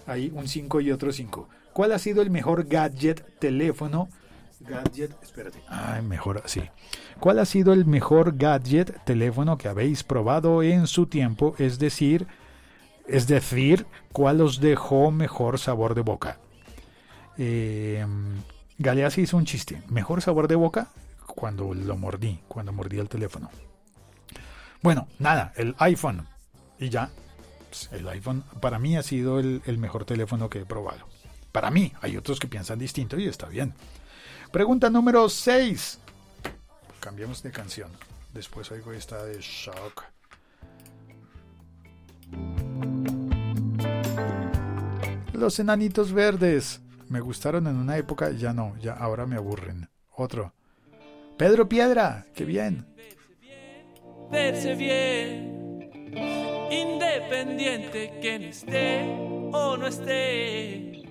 Hay 0.06 0.30
un 0.34 0.48
5 0.48 0.80
y 0.80 0.92
otro 0.92 1.12
5. 1.12 1.48
¿Cuál 1.72 1.92
ha 1.92 1.98
sido 1.98 2.22
el 2.22 2.30
mejor 2.30 2.66
gadget, 2.66 3.38
teléfono? 3.38 4.08
Gadget, 4.60 5.12
espérate. 5.22 5.62
Ay, 5.68 6.02
mejor 6.02 6.42
así. 6.44 6.62
¿Cuál 7.20 7.38
ha 7.38 7.44
sido 7.44 7.72
el 7.72 7.86
mejor 7.86 8.36
gadget, 8.36 9.04
teléfono 9.04 9.56
que 9.56 9.68
habéis 9.68 10.02
probado 10.02 10.62
en 10.62 10.86
su 10.86 11.06
tiempo? 11.06 11.54
Es 11.58 11.78
decir, 11.78 12.26
es 13.06 13.26
decir, 13.26 13.86
¿cuál 14.12 14.40
os 14.40 14.60
dejó 14.60 15.10
mejor 15.10 15.58
sabor 15.58 15.94
de 15.94 16.02
boca? 16.02 16.38
Eh, 17.38 18.04
Galeazzi 18.78 19.22
hizo 19.22 19.36
un 19.36 19.44
chiste. 19.44 19.82
¿Mejor 19.88 20.20
sabor 20.20 20.48
de 20.48 20.56
boca? 20.56 20.88
cuando 21.38 21.72
lo 21.72 21.96
mordí, 21.96 22.40
cuando 22.48 22.72
mordí 22.72 22.98
el 22.98 23.08
teléfono. 23.08 23.48
Bueno, 24.82 25.06
nada, 25.20 25.52
el 25.56 25.74
iPhone. 25.78 26.26
Y 26.80 26.88
ya, 26.88 27.10
pues, 27.68 27.90
el 27.92 28.08
iPhone 28.08 28.42
para 28.60 28.80
mí 28.80 28.96
ha 28.96 29.04
sido 29.04 29.38
el, 29.38 29.62
el 29.66 29.78
mejor 29.78 30.04
teléfono 30.04 30.50
que 30.50 30.60
he 30.60 30.66
probado. 30.66 31.06
Para 31.52 31.70
mí, 31.70 31.92
hay 32.00 32.16
otros 32.16 32.40
que 32.40 32.48
piensan 32.48 32.80
distinto 32.80 33.16
y 33.18 33.28
está 33.28 33.46
bien. 33.46 33.72
Pregunta 34.50 34.90
número 34.90 35.28
6. 35.28 36.00
Cambiamos 36.98 37.42
de 37.44 37.52
canción. 37.52 37.90
Después 38.34 38.70
oigo 38.72 38.92
esta 38.92 39.24
de 39.24 39.40
Shock. 39.40 40.04
Los 45.34 45.60
enanitos 45.60 46.12
verdes. 46.12 46.80
Me 47.08 47.20
gustaron 47.20 47.66
en 47.66 47.76
una 47.76 47.96
época, 47.96 48.30
ya 48.32 48.52
no, 48.52 48.76
ya 48.78 48.92
ahora 48.92 49.26
me 49.26 49.36
aburren. 49.36 49.88
Otro. 50.14 50.52
Pedro 51.38 51.68
Piedra, 51.68 52.26
qué 52.34 52.44
bien. 52.44 52.86
verse 54.30 54.74
bien, 54.74 55.88
independiente 56.70 58.18
quien 58.20 58.42
esté 58.42 59.04
o 59.52 59.76
no 59.76 59.86
esté. 59.86 61.04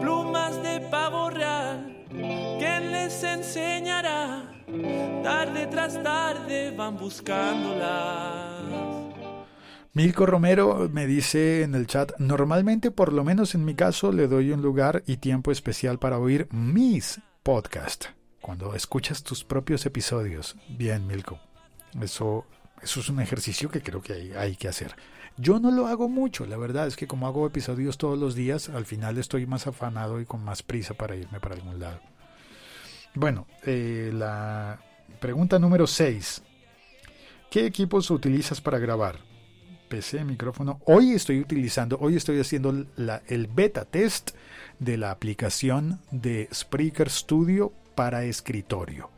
Plumas 0.00 0.62
de 0.62 0.80
pavo 0.90 1.30
real, 1.30 2.04
¿quién 2.10 2.92
les 2.92 3.22
enseñará? 3.24 4.52
Tarde 5.22 5.66
tras 5.68 6.00
tarde 6.02 6.72
van 6.76 6.96
buscándolas. 6.96 8.83
Milko 9.96 10.26
Romero 10.26 10.90
me 10.92 11.06
dice 11.06 11.62
en 11.62 11.76
el 11.76 11.86
chat, 11.86 12.18
normalmente 12.18 12.90
por 12.90 13.12
lo 13.12 13.22
menos 13.22 13.54
en 13.54 13.64
mi 13.64 13.76
caso 13.76 14.10
le 14.10 14.26
doy 14.26 14.50
un 14.50 14.60
lugar 14.60 15.04
y 15.06 15.18
tiempo 15.18 15.52
especial 15.52 16.00
para 16.00 16.18
oír 16.18 16.48
mis 16.50 17.20
podcasts. 17.44 18.08
Cuando 18.40 18.74
escuchas 18.74 19.22
tus 19.22 19.44
propios 19.44 19.86
episodios. 19.86 20.56
Bien, 20.68 21.06
Milko. 21.06 21.38
Eso, 22.02 22.44
es 22.82 23.08
un 23.08 23.20
ejercicio 23.20 23.70
que 23.70 23.82
creo 23.82 24.02
que 24.02 24.14
hay, 24.14 24.32
hay 24.32 24.56
que 24.56 24.66
hacer. 24.66 24.96
Yo 25.36 25.60
no 25.60 25.70
lo 25.70 25.86
hago 25.86 26.08
mucho, 26.08 26.44
la 26.44 26.56
verdad 26.56 26.88
es 26.88 26.96
que 26.96 27.06
como 27.06 27.28
hago 27.28 27.46
episodios 27.46 27.96
todos 27.96 28.18
los 28.18 28.34
días, 28.34 28.70
al 28.70 28.86
final 28.86 29.16
estoy 29.16 29.46
más 29.46 29.68
afanado 29.68 30.20
y 30.20 30.24
con 30.24 30.42
más 30.42 30.64
prisa 30.64 30.94
para 30.94 31.14
irme 31.14 31.38
para 31.38 31.54
algún 31.54 31.78
lado. 31.78 32.00
Bueno, 33.14 33.46
eh, 33.64 34.10
la 34.12 34.80
pregunta 35.20 35.60
número 35.60 35.86
6. 35.86 36.42
¿Qué 37.48 37.64
equipos 37.64 38.10
utilizas 38.10 38.60
para 38.60 38.80
grabar? 38.80 39.33
PC, 39.94 40.24
micrófono. 40.24 40.80
Hoy 40.86 41.12
estoy 41.12 41.38
utilizando, 41.38 41.96
hoy 42.00 42.16
estoy 42.16 42.40
haciendo 42.40 42.70
el 42.70 43.46
beta 43.46 43.84
test 43.84 44.32
de 44.80 44.96
la 44.96 45.12
aplicación 45.12 46.00
de 46.10 46.48
Spreaker 46.52 47.08
Studio 47.08 47.72
para 47.94 48.24
escritorio. 48.24 49.08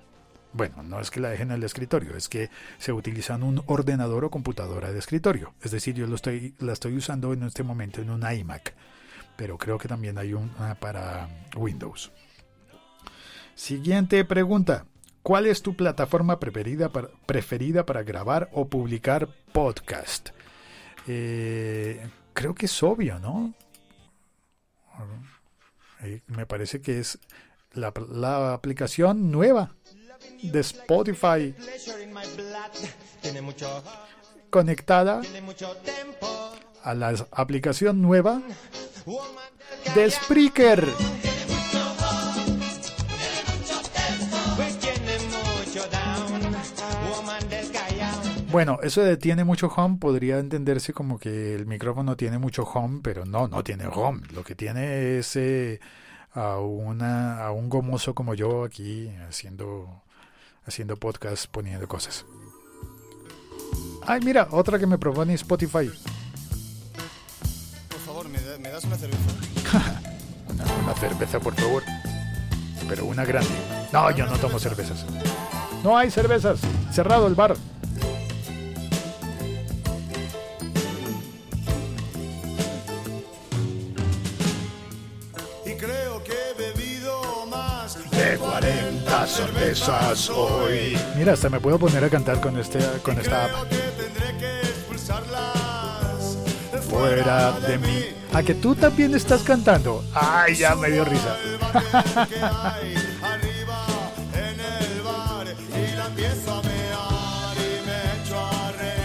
Bueno, 0.53 0.83
no 0.83 1.01
es 1.01 1.11
que 1.11 1.21
la 1.21 1.31
dejen 1.31 1.51
en 1.51 1.57
el 1.57 1.65
escritorio, 1.65 2.15
es 2.15 2.29
que 2.29 2.51
se 2.77 2.93
utiliza 2.93 3.37
en 3.37 3.45
un 3.45 3.63
ordenador 3.65 4.27
o 4.27 4.31
computadora 4.31 4.93
de 4.93 4.99
escritorio. 4.99 5.55
Es 5.63 5.71
decir, 5.71 5.95
yo 5.95 6.07
lo 6.07 6.17
estoy, 6.17 6.55
la 6.59 6.75
estoy 6.75 6.95
usando 6.95 7.33
en 7.33 7.45
este 7.45 7.63
momento 7.63 8.03
en 8.03 8.11
un 8.11 8.31
iMac, 8.31 8.75
pero 9.35 9.57
creo 9.57 9.79
que 9.79 9.89
también 9.89 10.19
hay 10.19 10.35
una 10.35 10.75
para 10.75 11.27
Windows. 11.57 12.13
Siguiente 13.55 14.23
pregunta. 14.27 14.85
¿Cuál 15.23 15.47
es 15.47 15.63
tu 15.63 15.75
plataforma 15.75 16.39
preferida 16.39 17.87
para 17.87 18.03
grabar 18.03 18.51
o 18.53 18.69
publicar 18.69 19.29
podcast? 19.53 20.36
Eh, 21.07 22.09
creo 22.33 22.55
que 22.55 22.67
es 22.67 22.83
obvio, 22.83 23.19
¿no? 23.19 23.55
Me 26.27 26.47
parece 26.47 26.81
que 26.81 26.99
es 26.99 27.19
la, 27.73 27.93
la 28.11 28.53
aplicación 28.53 29.31
nueva 29.31 29.75
de 30.43 30.61
Spotify 30.61 31.55
conectada 34.51 35.21
a 36.83 36.95
la 36.95 37.15
aplicación 37.33 38.01
nueva 38.01 38.43
de 39.95 40.11
Spreaker. 40.11 40.87
Bueno, 48.51 48.79
eso 48.83 49.03
de 49.03 49.17
tiene 49.17 49.45
mucho 49.45 49.67
home 49.69 49.99
podría 49.99 50.39
entenderse 50.39 50.93
como 50.93 51.19
que 51.19 51.55
el 51.55 51.67
micrófono 51.67 52.17
tiene 52.17 52.39
mucho 52.39 52.63
home, 52.63 53.01
pero 53.03 53.25
no, 53.25 53.49
no 53.49 53.63
tiene 53.65 53.87
home. 53.87 54.23
Lo 54.33 54.45
que 54.45 54.55
tiene 54.55 55.19
es 55.19 55.35
eh, 55.37 55.81
a, 56.33 56.59
una, 56.59 57.45
a 57.45 57.51
un 57.53 57.69
gomoso 57.69 58.15
como 58.15 58.35
yo 58.35 58.65
aquí 58.65 59.11
haciendo, 59.29 60.03
haciendo 60.65 60.97
podcast, 60.97 61.47
poniendo 61.51 61.87
cosas. 61.89 62.25
Ay, 64.07 64.21
mira, 64.25 64.47
otra 64.53 64.79
que 64.79 64.87
me 64.87 64.97
propone 64.97 65.35
Spotify. 65.35 65.91
Por 67.91 67.99
favor, 68.07 68.29
¿me, 68.29 68.41
da- 68.41 68.59
me 68.59 68.71
das 68.71 68.85
una 68.85 68.97
cerveza? 68.97 69.21
Una, 70.49 70.65
una 70.85 70.95
cerveza, 70.95 71.41
por 71.41 71.55
favor. 71.57 71.83
Pero 72.89 73.05
una 73.05 73.25
grande. 73.25 73.51
No, 73.93 74.09
yo 74.13 74.25
no 74.27 74.39
tomo 74.39 74.61
cervezas. 74.61 75.05
No 75.83 75.99
hay 75.99 76.09
cervezas. 76.11 76.61
Cerrado 76.93 77.27
el 77.27 77.35
bar. 77.35 77.57
40 89.67 89.75
cervezas 89.75 90.31
hoy. 90.31 90.97
Mira, 91.17 91.33
hasta 91.33 91.49
me 91.49 91.61
puedo 91.61 91.79
poner 91.79 92.05
a 92.05 92.09
cantar 92.09 92.41
con, 92.41 92.57
este, 92.59 92.79
con 93.03 93.19
esta 93.19 93.47
app. 93.47 93.51
Fuera 96.89 97.53
de 97.61 97.79
mí. 97.79 98.05
¿A 98.33 98.43
que 98.43 98.55
tú 98.55 98.75
también 98.75 99.15
estás 99.15 99.43
cantando? 99.43 100.05
Ay, 100.15 100.55
ya 100.57 100.75
me 100.77 100.91
dio 100.91 101.05
risa. 101.05 101.37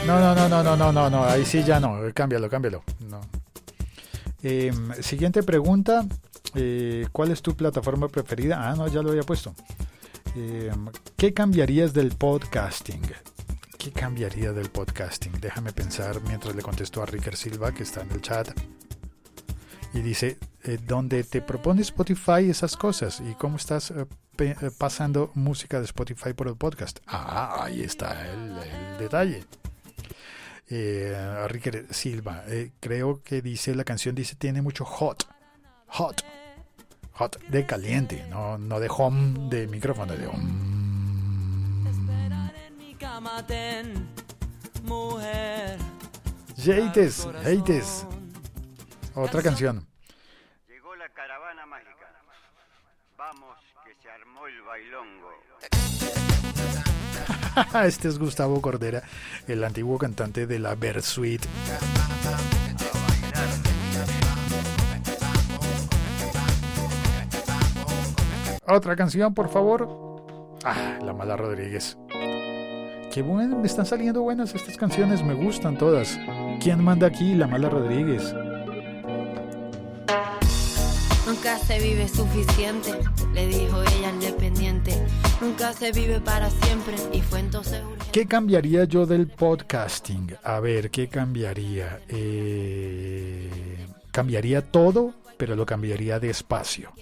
No, 0.05 0.19
no, 0.19 0.35
no, 0.35 0.49
no, 0.49 0.63
no, 0.63 0.75
no, 0.75 0.91
no, 0.91 1.09
no. 1.09 1.23
Ahí 1.23 1.45
sí 1.45 1.63
ya 1.63 1.79
no. 1.79 1.97
Cámbialo, 2.13 2.49
cámbialo. 2.49 2.83
No. 3.09 3.21
Eh, 4.43 4.71
siguiente 5.01 5.43
pregunta. 5.43 6.05
Eh, 6.55 7.07
¿Cuál 7.11 7.31
es 7.31 7.41
tu 7.41 7.55
plataforma 7.55 8.09
preferida? 8.09 8.69
Ah, 8.69 8.75
no, 8.75 8.87
ya 8.87 9.01
lo 9.01 9.11
había 9.11 9.23
puesto. 9.23 9.53
Eh, 10.35 10.71
¿Qué 11.17 11.33
cambiarías 11.33 11.93
del 11.93 12.11
podcasting? 12.11 13.01
¿Qué 13.77 13.91
cambiaría 13.91 14.53
del 14.53 14.69
podcasting? 14.69 15.33
Déjame 15.41 15.73
pensar 15.73 16.21
mientras 16.21 16.55
le 16.55 16.61
contesto 16.61 17.03
a 17.03 17.05
Ricker 17.05 17.35
Silva, 17.35 17.73
que 17.73 17.83
está 17.83 18.01
en 18.01 18.11
el 18.11 18.21
chat. 18.21 18.49
Y 19.93 20.01
dice, 20.01 20.37
eh, 20.63 20.77
donde 20.87 21.23
te 21.25 21.41
propone 21.41 21.81
Spotify 21.81 22.49
esas 22.49 22.77
cosas 22.77 23.21
y 23.29 23.33
cómo 23.35 23.57
estás 23.57 23.91
eh, 23.91 24.05
eh, 24.37 24.55
pasando 24.77 25.31
música 25.35 25.79
de 25.79 25.85
Spotify 25.85 26.33
por 26.33 26.47
el 26.47 26.55
podcast. 26.55 26.99
Ah, 27.07 27.65
ahí 27.65 27.81
está 27.81 28.31
el, 28.31 28.57
el 28.57 28.97
detalle. 28.99 29.43
Eh, 30.69 31.45
Ricker 31.49 31.87
Silva, 31.89 32.45
creo 32.79 33.21
que 33.21 33.41
dice, 33.41 33.75
la 33.75 33.83
canción 33.83 34.15
dice, 34.15 34.35
tiene 34.35 34.61
mucho 34.61 34.85
hot. 34.85 35.27
Hot. 35.87 36.23
Hot 37.21 37.37
de 37.49 37.67
caliente, 37.67 38.25
no, 38.31 38.57
no 38.57 38.79
de 38.79 38.89
home 38.89 39.47
de 39.47 39.67
micrófono, 39.67 40.17
de 40.17 40.25
home. 40.25 40.43
Esperar 41.87 42.51
en 42.65 42.77
mi 42.77 42.95
cama 42.95 43.45
ten, 43.45 44.07
mujer. 44.81 45.77
Yates, 46.57 47.27
Yates. 47.45 48.07
Otra 49.13 49.43
canción. 49.43 49.85
Llegó 50.67 50.95
la 50.95 51.09
caravana 51.09 51.63
mágica. 51.67 51.91
Vamos, 53.15 53.55
que 53.85 53.93
se 54.01 54.09
armó 54.09 54.47
el 54.47 54.59
bailongo. 54.63 55.29
este 57.87 58.07
es 58.07 58.17
Gustavo 58.17 58.59
Cordera, 58.63 59.03
el 59.47 59.63
antiguo 59.63 59.99
cantante 59.99 60.47
de 60.47 60.57
la 60.57 60.73
Versuit. 60.73 61.45
Otra 68.73 68.95
canción, 68.95 69.33
por 69.33 69.49
favor. 69.49 70.55
Ah, 70.63 70.97
La 71.03 71.11
Mala 71.11 71.35
Rodríguez. 71.35 71.97
Qué 73.13 73.21
bueno, 73.21 73.57
me 73.57 73.67
están 73.67 73.85
saliendo 73.85 74.21
buenas 74.21 74.55
estas 74.55 74.77
canciones, 74.77 75.21
me 75.25 75.33
gustan 75.33 75.77
todas. 75.77 76.17
¿Quién 76.61 76.81
manda 76.81 77.07
aquí? 77.07 77.35
La 77.35 77.47
Mala 77.47 77.67
Rodríguez. 77.67 78.33
Nunca 81.27 81.57
se 81.57 81.79
vive 81.79 82.07
suficiente, 82.07 82.91
le 83.33 83.47
dijo 83.47 83.81
ella 83.81 84.07
al 84.07 84.19
dependiente. 84.21 84.93
Nunca 85.41 85.73
se 85.73 85.91
vive 85.91 86.21
para 86.21 86.49
siempre 86.49 86.95
y 87.11 87.21
fue 87.21 87.39
entonces 87.39 87.81
urgente. 87.83 88.11
¿Qué 88.13 88.25
cambiaría 88.25 88.85
yo 88.85 89.05
del 89.05 89.27
podcasting? 89.27 90.37
A 90.43 90.61
ver, 90.61 90.89
¿qué 90.91 91.09
cambiaría? 91.09 91.99
Eh, 92.07 93.49
cambiaría 94.11 94.61
todo, 94.61 95.13
pero 95.35 95.57
lo 95.57 95.65
cambiaría 95.65 96.21
despacio. 96.21 96.93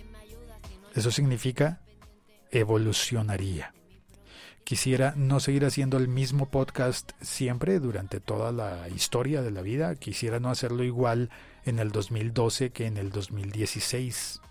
Eso 0.96 1.12
significa 1.12 1.82
evolucionaría. 2.52 3.74
Quisiera 4.64 5.14
no 5.16 5.40
seguir 5.40 5.66
haciendo 5.66 5.98
el 5.98 6.08
mismo 6.08 6.48
podcast 6.48 7.12
siempre 7.22 7.80
durante 7.80 8.20
toda 8.20 8.52
la 8.52 8.88
historia 8.90 9.42
de 9.42 9.52
la 9.52 9.62
vida. 9.62 9.96
Quisiera 9.96 10.40
no 10.40 10.50
hacerlo 10.50 10.84
igual 10.84 11.32
en 11.66 11.80
el 11.80 11.92
2012 11.92 12.72
que 12.72 12.86
en 12.86 12.98
el 12.98 13.10
2016. 13.10 14.42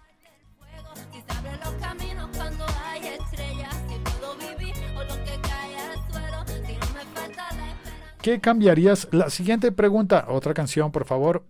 Si 1.12 1.20
se 1.20 1.32
abren 1.32 1.60
los 1.60 1.74
caminos 1.74 2.28
cuando 2.36 2.66
hay 2.84 3.06
estrellas, 3.06 3.76
si 3.88 3.98
puedo 3.98 4.36
vivir 4.38 4.74
o 4.96 5.04
lo 5.04 5.14
que 5.24 5.40
cae 5.40 5.76
al 5.78 6.10
suelo, 6.10 6.44
si 6.46 6.72
no 6.72 6.94
me 6.94 7.04
falta 7.14 7.54
la 7.54 7.70
esperanza. 7.70 8.16
¿Qué 8.20 8.40
cambiarías? 8.40 9.08
La 9.12 9.30
siguiente 9.30 9.70
pregunta, 9.70 10.26
otra 10.28 10.52
canción, 10.52 10.90
por 10.90 11.04
favor. 11.04 11.44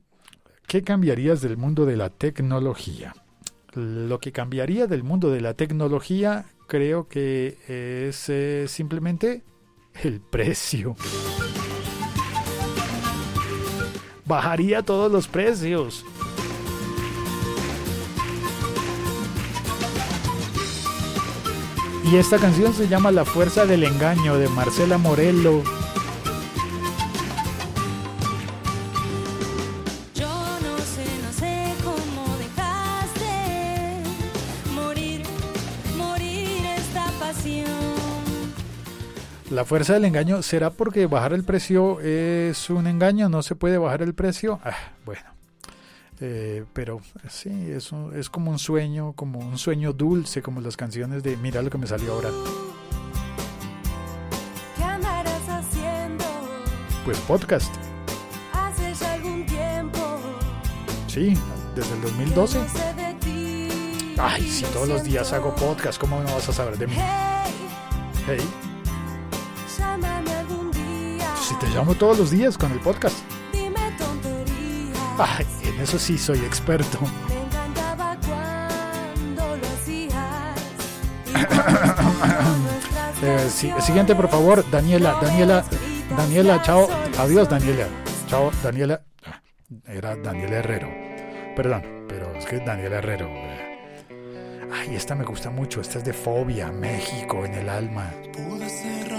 ¿Qué 0.67 0.85
cambiarías 0.85 1.41
del 1.41 1.57
mundo 1.57 1.87
de 1.87 1.97
la 1.97 2.11
tecnología? 2.11 3.15
Lo 3.75 4.19
que 4.19 4.33
cambiaría 4.33 4.87
del 4.87 5.03
mundo 5.03 5.31
de 5.31 5.41
la 5.41 5.55
tecnología 5.55 6.47
creo 6.67 7.09
que 7.09 7.59
es 8.09 8.29
eh, 8.29 8.67
simplemente 8.69 9.43
el 10.03 10.21
precio. 10.21 10.97
Bajaría 14.25 14.83
todos 14.83 15.11
los 15.11 15.29
precios. 15.29 16.05
Y 22.11 22.17
esta 22.17 22.39
canción 22.39 22.73
se 22.73 22.89
llama 22.89 23.11
La 23.11 23.27
Fuerza 23.27 23.67
del 23.67 23.85
Engaño 23.85 24.39
de 24.39 24.49
Marcela 24.49 24.97
Morello. 24.97 25.63
La 39.59 39.65
fuerza 39.65 39.95
del 39.95 40.05
engaño, 40.05 40.41
¿será 40.43 40.71
porque 40.71 41.07
bajar 41.07 41.33
el 41.33 41.43
precio 41.43 41.99
es 41.99 42.71
un 42.71 42.87
engaño? 42.87 43.29
¿No 43.29 43.43
se 43.43 43.57
puede 43.57 43.77
bajar 43.77 44.03
el 44.03 44.15
precio? 44.15 44.61
Ah, 44.65 44.77
bueno. 45.05 45.23
Eh, 46.21 46.65
pero 46.73 47.01
sí, 47.29 47.51
es, 47.73 47.91
un- 47.91 48.17
es 48.17 48.31
como 48.31 48.53
un 48.53 48.61
sueño, 48.61 49.15
como 49.15 49.41
un 49.41 49.59
sueño 49.59 49.93
dulce, 49.93 50.43
como 50.43 50.61
las 50.61 50.77
canciones 50.77 51.25
de 51.25 51.37
Mira 51.39 51.61
lo 51.61 51.71
que 51.71 51.79
me 51.79 51.89
salió 51.89 52.13
ahora. 52.13 52.29
¿Qué 54.77 54.85
andarás 54.85 55.49
haciendo? 55.49 56.25
Pues 57.05 57.19
podcast, 57.23 57.75
Hace 58.53 58.95
ya 58.95 59.13
algún 59.15 59.45
tiempo. 59.45 60.21
sí, 61.09 61.35
desde 61.75 61.95
el 61.97 62.01
2012. 62.03 62.59
que 62.59 62.65
no 62.65 62.71
sé 62.71 62.95
de 62.95 63.15
ti. 63.15 64.15
Ay, 64.21 64.43
si 64.49 64.65
todos 64.67 64.87
los 64.87 65.03
días 65.03 65.33
hago 65.33 65.53
podcast, 65.57 66.01
¿cómo 66.01 66.21
no 66.23 66.33
vas 66.33 66.49
a 66.49 66.53
saber 66.53 66.79
de 66.79 66.87
mí? 66.87 66.93
Hey, 66.97 67.53
Hey, 68.25 68.41
llámame 69.79 70.31
algún 70.33 70.71
día. 70.73 71.35
si 71.41 71.55
te 71.57 71.67
llamo 71.69 71.95
todos 71.95 72.19
los 72.19 72.31
días 72.31 72.57
con 72.59 72.73
el 72.73 72.81
podcast. 72.81 73.17
Dime 73.53 73.81
tonterías. 73.99 74.99
Ay, 75.19 75.47
en 75.65 75.81
eso 75.81 75.99
sí 75.99 76.19
soy 76.19 76.39
experto. 76.39 76.99
Me 77.29 77.43
encantaba 77.43 78.17
cuando 78.27 79.57
lo 79.57 79.67
hacías. 79.75 80.15
Eh, 83.21 83.51
siguiente, 83.81 84.15
por 84.15 84.29
favor, 84.29 84.65
Daniela, 84.71 85.19
Daniela, 85.21 85.65
Daniela, 86.17 86.63
chao, 86.63 86.89
adiós, 87.19 87.49
Daniela, 87.49 87.89
chao, 88.29 88.53
Daniela, 88.63 89.01
Ah, 89.27 89.43
era 89.89 90.15
Daniela 90.15 90.59
Herrero, 90.59 90.89
perdón, 91.57 91.83
pero 92.09 92.33
es 92.37 92.47
que 92.47 92.59
Daniela 92.61 92.99
Herrero, 92.99 93.27
eh. 93.27 94.69
ay, 94.73 94.95
esta 94.95 95.17
me 95.17 95.25
gusta 95.25 95.51
mucho, 95.51 95.81
esta 95.81 95.99
es 95.99 96.05
de 96.05 96.13
Fobia, 96.13 96.71
México, 96.71 97.45
en 97.45 97.55
el 97.55 97.69
alma, 97.69 98.13
Pude 98.33 98.69
cerrar 98.69 99.18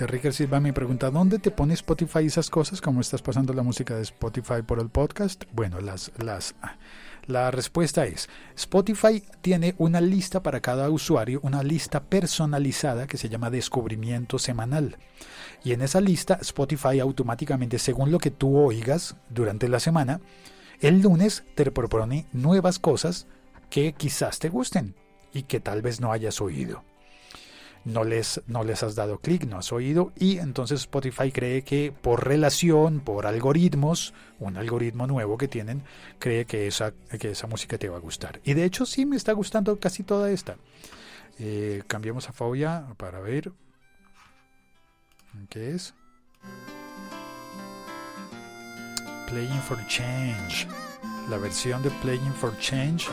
Ricker 0.00 0.34
Silva 0.34 0.58
me 0.58 0.72
pregunta, 0.72 1.10
¿dónde 1.10 1.38
te 1.38 1.52
pone 1.52 1.74
Spotify 1.74 2.26
esas 2.26 2.50
cosas? 2.50 2.80
¿Cómo 2.80 3.00
estás 3.00 3.22
pasando 3.22 3.52
la 3.52 3.62
música 3.62 3.94
de 3.94 4.02
Spotify 4.02 4.62
por 4.66 4.80
el 4.80 4.88
podcast? 4.88 5.44
Bueno, 5.52 5.80
las, 5.80 6.10
las, 6.18 6.56
la 7.26 7.50
respuesta 7.52 8.04
es, 8.04 8.28
Spotify 8.56 9.22
tiene 9.40 9.74
una 9.78 10.00
lista 10.00 10.42
para 10.42 10.60
cada 10.60 10.90
usuario, 10.90 11.38
una 11.42 11.62
lista 11.62 12.02
personalizada 12.02 13.06
que 13.06 13.16
se 13.16 13.28
llama 13.28 13.50
descubrimiento 13.50 14.38
semanal. 14.38 14.98
Y 15.62 15.72
en 15.72 15.82
esa 15.82 16.00
lista 16.00 16.38
Spotify 16.40 16.98
automáticamente, 16.98 17.78
según 17.78 18.10
lo 18.10 18.18
que 18.18 18.32
tú 18.32 18.56
oigas 18.58 19.16
durante 19.30 19.68
la 19.68 19.78
semana, 19.78 20.20
el 20.80 21.00
lunes 21.00 21.44
te 21.54 21.70
propone 21.70 22.26
nuevas 22.32 22.80
cosas 22.80 23.28
que 23.70 23.92
quizás 23.92 24.40
te 24.40 24.48
gusten 24.48 24.96
y 25.32 25.44
que 25.44 25.60
tal 25.60 25.82
vez 25.82 26.00
no 26.00 26.10
hayas 26.10 26.40
oído 26.40 26.82
no 27.84 28.04
les, 28.04 28.40
no 28.46 28.64
les 28.64 28.82
has 28.82 28.94
dado 28.94 29.18
clic, 29.18 29.44
no 29.44 29.58
has 29.58 29.72
oído, 29.72 30.12
y 30.16 30.38
entonces 30.38 30.80
Spotify 30.80 31.30
cree 31.30 31.62
que 31.62 31.92
por 31.92 32.26
relación, 32.26 33.00
por 33.00 33.26
algoritmos, 33.26 34.14
un 34.38 34.56
algoritmo 34.56 35.06
nuevo 35.06 35.36
que 35.36 35.48
tienen, 35.48 35.82
cree 36.18 36.44
que 36.46 36.66
esa, 36.66 36.92
que 37.18 37.30
esa 37.30 37.46
música 37.46 37.78
te 37.78 37.88
va 37.88 37.96
a 37.96 38.00
gustar. 38.00 38.40
Y 38.44 38.54
de 38.54 38.64
hecho 38.64 38.86
sí 38.86 39.06
me 39.06 39.16
está 39.16 39.32
gustando 39.32 39.78
casi 39.78 40.02
toda 40.02 40.30
esta. 40.30 40.56
Eh, 41.38 41.82
cambiemos 41.86 42.28
a 42.28 42.32
Fobia 42.32 42.86
para 42.96 43.20
ver 43.20 43.52
qué 45.48 45.70
es. 45.72 45.94
Playing 49.28 49.62
for 49.62 49.84
Change. 49.88 50.68
La 51.28 51.38
versión 51.38 51.82
de 51.82 51.90
Playing 52.02 52.34
for 52.34 52.56
Change 52.58 53.08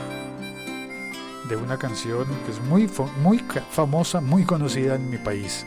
de 1.49 1.55
una 1.55 1.77
canción 1.77 2.25
que 2.45 2.51
es 2.51 2.61
muy, 2.61 2.89
muy 3.21 3.39
famosa, 3.69 4.21
muy 4.21 4.45
conocida 4.45 4.95
en 4.95 5.09
mi 5.09 5.17
país. 5.17 5.65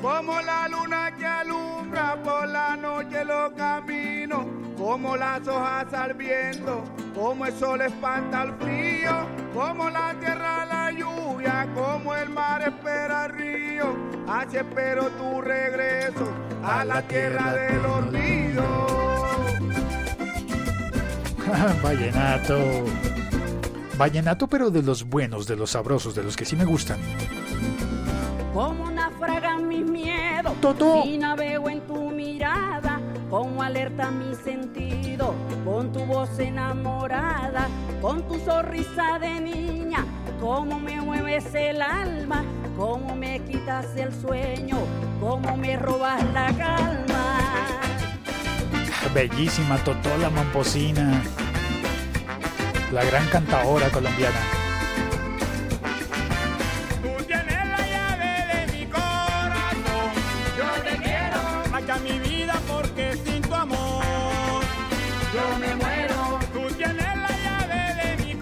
Como 0.00 0.40
la 0.40 0.68
luna 0.68 1.12
que 1.16 1.26
alumbra 1.26 2.22
por 2.22 2.48
la 2.48 2.76
noche 2.76 3.24
los 3.24 3.52
caminos, 3.52 4.44
como 4.76 5.16
las 5.16 5.46
hojas 5.48 5.92
al 5.94 6.14
viento, 6.14 6.84
como 7.14 7.46
el 7.46 7.54
sol 7.54 7.80
espanta 7.80 8.42
el 8.42 8.54
frío, 8.54 9.26
como 9.54 9.88
la 9.88 10.14
tierra 10.20 10.66
la 10.66 10.90
lluvia, 10.90 11.68
como 11.74 12.14
el 12.14 12.28
mar 12.28 12.62
espera 12.62 13.26
el 13.26 13.32
río, 13.32 13.96
así 14.28 14.56
espero 14.56 15.06
tu 15.10 15.40
regreso 15.40 16.28
a 16.64 16.84
la 16.84 17.00
tierra 17.02 17.52
del 17.52 17.86
olvido. 17.86 18.83
Vallenato. 21.82 22.84
Vallenato, 23.96 24.48
pero 24.48 24.70
de 24.70 24.82
los 24.82 25.04
buenos, 25.04 25.46
de 25.46 25.56
los 25.56 25.70
sabrosos, 25.70 26.14
de 26.14 26.22
los 26.24 26.36
que 26.36 26.44
sí 26.44 26.56
me 26.56 26.64
gustan. 26.64 26.98
Como 28.52 28.90
naufragan 28.90 29.68
mis 29.68 29.84
miedos 29.84 30.52
Totó. 30.60 31.04
y 31.04 31.18
navego 31.18 31.68
en 31.68 31.80
tu 31.82 32.10
mirada, 32.10 33.00
como 33.30 33.62
alerta 33.62 34.10
mi 34.10 34.34
sentido, 34.34 35.34
con 35.64 35.92
tu 35.92 36.04
voz 36.04 36.38
enamorada, 36.38 37.68
con 38.00 38.26
tu 38.26 38.38
sonrisa 38.40 39.18
de 39.20 39.40
niña, 39.40 40.04
como 40.40 40.78
me 40.78 41.00
mueves 41.00 41.52
el 41.54 41.82
alma, 41.82 42.44
como 42.76 43.14
me 43.14 43.40
quitas 43.40 43.86
el 43.96 44.12
sueño, 44.12 44.78
como 45.20 45.56
me 45.56 45.76
robas 45.76 46.22
la 46.32 46.52
calma. 46.56 47.04
Bellísima 49.12 49.76
Totó 49.78 50.16
la 50.18 50.28
Momposina. 50.28 51.22
La 52.94 53.04
gran 53.04 53.26
cantadora 53.26 53.90
colombiana. 53.90 54.40
Tú 57.02 57.24
tienes 57.24 57.66
la 57.74 57.88
llave 57.88 58.32
de 58.52 58.72
mi 58.72 58.86
corazón. 58.86 60.12
Yo 60.56 60.68
te 60.84 60.96
quiero, 61.02 61.40
marcha 61.72 61.96
mi 61.98 62.20
vida 62.20 62.54
porque 62.68 63.16
sin 63.24 63.42
tu 63.42 63.52
amor 63.52 64.04
yo 65.34 65.58
me 65.58 65.74
muero. 65.74 66.38
Tú 66.52 66.72
tienes 66.76 67.16
la 67.16 67.30
llave 67.44 67.94
de 68.00 68.24
mi 68.24 68.34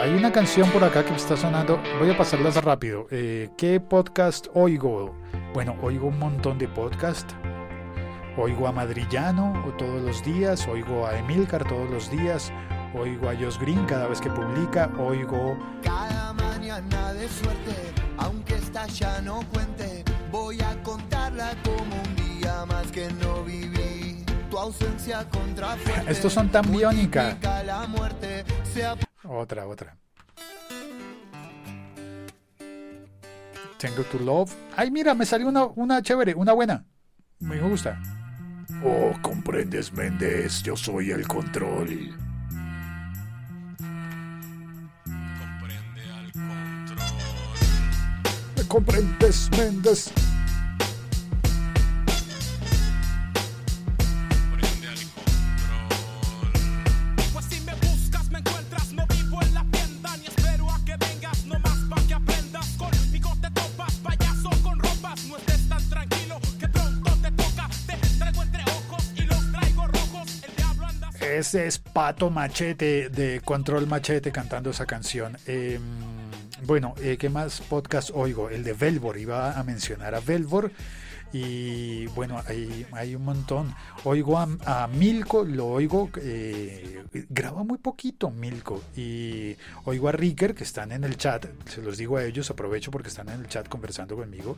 hay 0.00 0.14
una 0.14 0.32
canción 0.32 0.70
por 0.70 0.82
acá 0.82 1.04
que 1.04 1.10
me 1.10 1.16
está 1.16 1.36
sonando. 1.36 1.78
Voy 1.98 2.10
a 2.10 2.16
pasarlas 2.16 2.62
rápido. 2.64 3.06
Eh, 3.10 3.50
¿Qué 3.58 3.80
podcast 3.80 4.46
oigo? 4.54 5.14
Bueno, 5.52 5.76
oigo 5.82 6.08
un 6.08 6.18
montón 6.18 6.58
de 6.58 6.68
podcast. 6.68 7.30
Oigo 8.38 8.66
a 8.66 8.72
Madrillano 8.72 9.52
todos 9.76 10.00
los 10.00 10.24
días, 10.24 10.66
oigo 10.68 11.06
a 11.06 11.18
Emilcar 11.18 11.64
todos 11.68 11.90
los 11.90 12.10
días, 12.10 12.50
oigo 12.94 13.28
a 13.28 13.34
Josh 13.34 13.58
Green 13.58 13.84
cada 13.86 14.06
vez 14.06 14.20
que 14.20 14.30
publica, 14.30 14.88
oigo 14.98 15.58
Cada 15.82 16.32
mañana 16.32 17.12
de 17.12 17.28
suerte, 17.28 17.92
aunque 18.16 18.54
esta 18.54 18.86
ya 18.86 19.20
no 19.20 19.40
cuente, 19.52 20.04
voy 20.30 20.60
a 20.62 20.80
contarla 20.82 21.50
como 21.64 21.96
un 22.02 22.16
día 22.38 22.64
más 22.66 22.90
que 22.92 23.08
no 23.20 23.42
viví. 23.42 24.24
Tu 24.48 24.56
ausencia 24.56 25.28
contra 25.28 25.76
fuerte, 25.76 26.10
Estos 26.10 26.32
son 26.32 26.48
tan 26.48 26.70
biónica. 26.70 27.36
la 27.66 27.86
muerte, 27.88 28.44
sea 28.72 28.96
Otra, 29.32 29.64
otra. 29.68 29.96
Tengo 33.78 34.02
to 34.10 34.18
love. 34.18 34.52
Ay, 34.76 34.90
mira, 34.90 35.14
me 35.14 35.24
salió 35.24 35.46
una, 35.46 35.66
una 35.66 36.02
chévere, 36.02 36.34
una 36.34 36.52
buena. 36.52 36.84
Me 37.38 37.60
gusta. 37.60 38.02
Oh, 38.84 39.12
comprendes, 39.22 39.92
Méndez. 39.92 40.64
Yo 40.64 40.76
soy 40.76 41.12
el 41.12 41.28
control. 41.28 42.18
¿Me 48.56 48.66
comprendes, 48.66 49.48
Méndez? 49.56 50.12
Pato 71.92 72.30
Machete 72.30 73.08
de 73.08 73.40
Control 73.44 73.86
Machete 73.86 74.30
cantando 74.32 74.70
esa 74.70 74.86
canción. 74.86 75.36
Eh, 75.46 75.78
bueno, 76.64 76.94
eh, 77.00 77.16
¿qué 77.18 77.28
más 77.28 77.60
podcast 77.62 78.10
oigo? 78.14 78.50
El 78.50 78.64
de 78.64 78.74
Velvor, 78.74 79.18
iba 79.18 79.58
a 79.58 79.62
mencionar 79.64 80.14
a 80.14 80.20
Velvor. 80.20 80.70
Y 81.32 82.06
bueno, 82.08 82.42
hay, 82.92 83.14
un 83.14 83.24
montón. 83.24 83.74
Oigo 84.04 84.38
a, 84.38 84.88
Milko, 84.88 85.44
lo 85.44 85.68
oigo, 85.68 86.10
eh, 86.20 87.04
graba 87.28 87.62
muy 87.62 87.78
poquito 87.78 88.30
Milko. 88.30 88.82
Y 88.96 89.56
oigo 89.84 90.08
a 90.08 90.12
Ricker, 90.12 90.54
que 90.54 90.64
están 90.64 90.90
en 90.90 91.04
el 91.04 91.16
chat, 91.16 91.46
se 91.68 91.82
los 91.82 91.98
digo 91.98 92.16
a 92.16 92.24
ellos, 92.24 92.50
aprovecho 92.50 92.90
porque 92.90 93.08
están 93.08 93.28
en 93.28 93.40
el 93.40 93.48
chat 93.48 93.68
conversando 93.68 94.16
conmigo. 94.16 94.56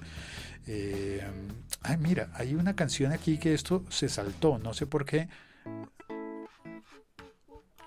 Eh, 0.66 1.22
ay, 1.82 1.96
mira, 1.98 2.30
hay 2.34 2.54
una 2.54 2.74
canción 2.74 3.12
aquí 3.12 3.36
que 3.36 3.52
esto 3.52 3.84
se 3.90 4.08
saltó, 4.08 4.58
no 4.58 4.72
sé 4.72 4.86
por 4.86 5.04
qué. 5.04 5.28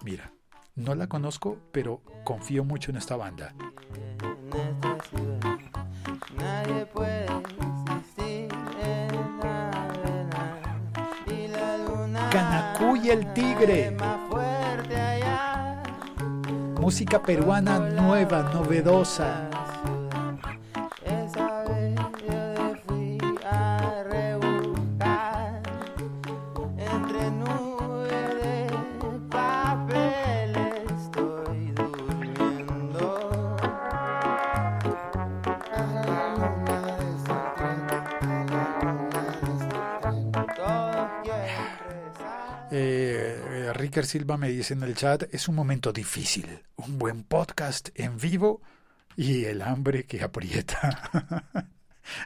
Mira, 0.06 0.32
no 0.76 0.94
la 0.94 1.08
conozco, 1.08 1.58
pero 1.72 2.04
confío 2.24 2.64
mucho 2.64 2.92
en 2.92 2.98
esta 2.98 3.16
banda. 3.18 3.56
Nadie 6.38 6.86
puede 6.86 7.26
y 13.04 13.10
el 13.10 13.34
tigre. 13.34 13.98
Música 16.80 17.22
peruana 17.24 17.80
nueva, 17.80 18.52
novedosa. 18.54 19.55
Silva 44.04 44.36
me 44.36 44.50
dice 44.50 44.74
en 44.74 44.84
el 44.84 44.96
chat, 44.96 45.34
es 45.34 45.48
un 45.48 45.56
momento 45.56 45.94
difícil, 45.94 46.64
un 46.76 47.00
buen 47.00 47.24
podcast 47.24 47.90
en 47.96 48.18
vivo 48.18 48.62
y 49.16 49.46
el 49.46 49.62
hambre 49.62 50.04
que 50.06 50.22
aprieta. 50.22 51.70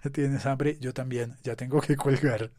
¿Tienes 0.11 0.47
hambre? 0.47 0.77
Yo 0.79 0.93
también, 0.93 1.37
ya 1.43 1.55
tengo 1.55 1.79
que 1.79 1.95
colgar. 1.95 2.49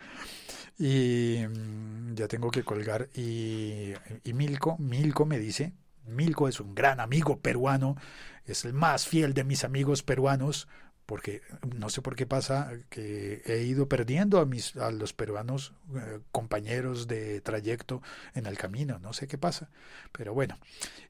y 0.78 1.38
mm, 1.48 2.14
ya 2.14 2.28
tengo 2.28 2.50
que 2.50 2.62
colgar. 2.62 3.08
Y, 3.14 3.94
y 4.24 4.32
Milko, 4.34 4.76
Milko 4.76 5.24
me 5.24 5.38
dice, 5.38 5.72
Milko 6.06 6.46
es 6.46 6.60
un 6.60 6.74
gran 6.74 7.00
amigo 7.00 7.40
peruano, 7.40 7.96
es 8.44 8.66
el 8.66 8.74
más 8.74 9.08
fiel 9.08 9.32
de 9.32 9.44
mis 9.44 9.64
amigos 9.64 10.02
peruanos, 10.02 10.68
porque 11.06 11.42
no 11.76 11.90
sé 11.90 12.02
por 12.02 12.16
qué 12.16 12.26
pasa 12.26 12.72
que 12.88 13.42
he 13.46 13.62
ido 13.62 13.88
perdiendo 13.88 14.40
a 14.40 14.46
mis 14.46 14.76
a 14.76 14.90
los 14.90 15.12
peruanos 15.12 15.72
eh, 15.94 16.20
compañeros 16.32 17.06
de 17.06 17.40
trayecto 17.40 18.02
en 18.34 18.46
el 18.46 18.56
camino, 18.56 18.98
no 18.98 19.12
sé 19.12 19.26
qué 19.26 19.38
pasa, 19.38 19.68
pero 20.12 20.34
bueno. 20.34 20.58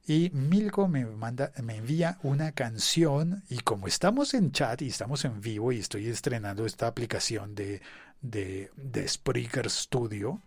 Y 0.07 0.29
Milko 0.33 0.87
me 0.87 1.05
manda 1.05 1.51
me 1.63 1.77
envía 1.77 2.19
una 2.23 2.51
canción 2.51 3.43
y 3.49 3.59
como 3.59 3.87
estamos 3.87 4.33
en 4.33 4.51
chat 4.51 4.81
y 4.81 4.87
estamos 4.89 5.25
en 5.25 5.41
vivo 5.41 5.71
y 5.71 5.79
estoy 5.79 6.07
estrenando 6.07 6.65
esta 6.65 6.87
aplicación 6.87 7.55
de 7.55 7.81
de, 8.21 8.71
de 8.75 9.07
Spreaker 9.07 9.69
Studio, 9.69 10.41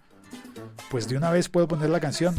pues 0.90 1.08
de 1.08 1.16
una 1.16 1.30
vez 1.30 1.48
puedo 1.48 1.68
poner 1.68 1.90
la 1.90 2.00
canción. 2.00 2.34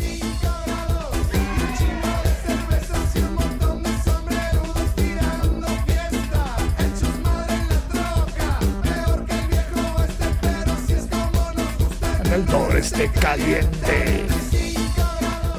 Noreste 12.79 13.11
caliente. 13.19 14.25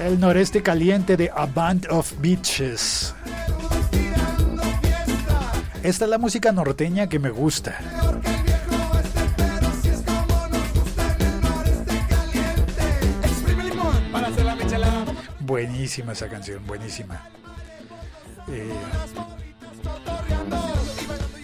El 0.02 0.18
noreste 0.18 0.62
caliente 0.62 1.18
de 1.18 1.30
A 1.34 1.44
Band 1.44 1.86
of 1.90 2.14
Beaches. 2.18 3.14
Esta 5.82 6.04
es 6.06 6.10
la 6.10 6.16
música 6.16 6.50
norteña 6.50 7.10
que 7.10 7.18
me 7.18 7.28
gusta. 7.28 7.78
Buenísima 15.40 16.12
esa 16.12 16.26
canción, 16.26 16.66
buenísima. 16.66 17.20
Eh, 18.48 18.72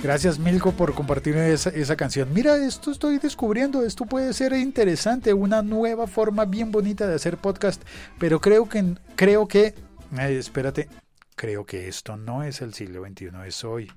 gracias 0.06 0.38
Milko 0.38 0.70
por 0.70 0.94
compartir 0.94 1.36
esa, 1.36 1.96
canción. 1.96 2.32
Mira, 2.32 2.56
esto 2.64 2.92
estoy 2.92 3.18
descubriendo, 3.18 3.84
esto 3.84 4.06
puede 4.06 4.32
ser 4.34 4.52
interesante, 4.52 5.34
una 5.34 5.62
nueva 5.62 6.06
forma 6.06 6.44
bien 6.44 6.70
bonita 6.70 7.08
de 7.08 7.16
hacer 7.16 7.38
podcast, 7.38 7.82
pero 8.16 8.40
creo 8.40 8.68
que 8.68 8.94
creo 9.16 9.48
que 9.48 9.74
eh, 10.16 10.38
espérate, 10.38 10.88
creo 11.34 11.66
que 11.66 11.88
esto 11.88 12.16
no 12.16 12.44
es 12.44 12.62
el 12.62 12.72
siglo 12.72 13.04
XXI, 13.04 13.30
es 13.48 13.64
hoy. 13.64 13.90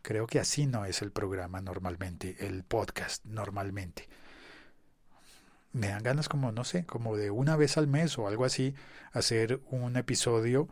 Creo 0.00 0.28
que 0.28 0.38
así 0.38 0.66
no 0.66 0.84
es 0.84 1.02
el 1.02 1.10
programa 1.10 1.60
normalmente, 1.60 2.36
el 2.38 2.62
podcast 2.62 3.24
normalmente 3.24 4.08
me 5.72 5.88
dan 5.88 6.04
ganas 6.04 6.28
como, 6.28 6.52
no 6.52 6.62
sé, 6.62 6.86
como 6.86 7.16
de 7.16 7.32
una 7.32 7.56
vez 7.56 7.76
al 7.76 7.88
mes 7.88 8.16
o 8.16 8.28
algo 8.28 8.44
así, 8.44 8.76
hacer 9.10 9.60
un 9.70 9.96
episodio 9.96 10.68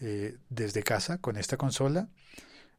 eh, 0.00 0.36
desde 0.48 0.84
casa 0.84 1.18
con 1.18 1.36
esta 1.36 1.56
consola, 1.56 2.08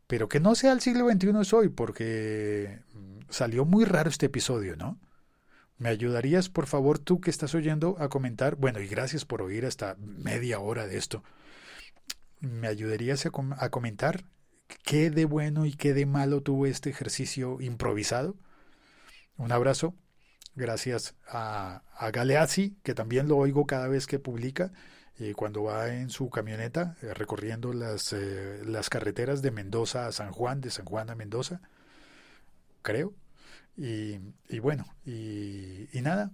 pero 0.09 0.27
que 0.27 0.39
no 0.39 0.55
sea 0.55 0.71
el 0.71 0.81
siglo 0.81 1.07
XXI 1.07 1.39
es 1.39 1.53
hoy, 1.53 1.69
porque 1.69 2.79
mm, 2.95 3.19
salió 3.29 3.63
muy 3.63 3.85
raro 3.85 4.09
este 4.09 4.25
episodio, 4.25 4.75
¿no? 4.75 4.99
¿Me 5.77 5.89
ayudarías, 5.89 6.49
por 6.49 6.65
favor, 6.65 6.97
tú 6.97 7.21
que 7.21 7.29
estás 7.29 7.53
oyendo, 7.53 7.95
a 7.99 8.09
comentar? 8.09 8.55
Bueno, 8.55 8.79
y 8.79 8.87
gracias 8.87 9.23
por 9.23 9.43
oír 9.43 9.67
hasta 9.67 9.97
media 9.99 10.59
hora 10.61 10.87
de 10.87 10.97
esto. 10.97 11.23
¿Me 12.39 12.67
ayudarías 12.67 13.23
a, 13.27 13.29
a 13.59 13.69
comentar 13.69 14.25
qué 14.83 15.11
de 15.11 15.25
bueno 15.25 15.67
y 15.67 15.73
qué 15.73 15.93
de 15.93 16.07
malo 16.07 16.41
tuvo 16.41 16.65
este 16.65 16.89
ejercicio 16.89 17.61
improvisado? 17.61 18.35
Un 19.37 19.51
abrazo. 19.51 19.93
Gracias 20.55 21.13
a, 21.27 21.83
a 21.95 22.09
Galeazzi, 22.09 22.79
que 22.81 22.95
también 22.95 23.27
lo 23.27 23.37
oigo 23.37 23.67
cada 23.67 23.87
vez 23.87 24.07
que 24.07 24.17
publica, 24.17 24.71
eh, 25.19 25.33
cuando 25.35 25.63
va 25.63 25.93
en 25.93 26.09
su 26.09 26.29
camioneta 26.29 26.95
eh, 27.01 27.13
recorriendo 27.13 27.73
las, 27.73 28.13
eh, 28.13 28.61
las 28.65 28.89
carreteras 28.89 29.41
de 29.41 29.51
Mendoza 29.51 30.07
a 30.07 30.11
San 30.13 30.31
Juan, 30.31 30.61
de 30.61 30.71
San 30.71 30.85
Juan 30.85 31.09
a 31.09 31.15
Mendoza, 31.15 31.61
creo. 32.81 33.13
Y, 33.77 34.19
bueno, 34.59 34.85
y, 35.05 35.87
nada, 36.01 36.31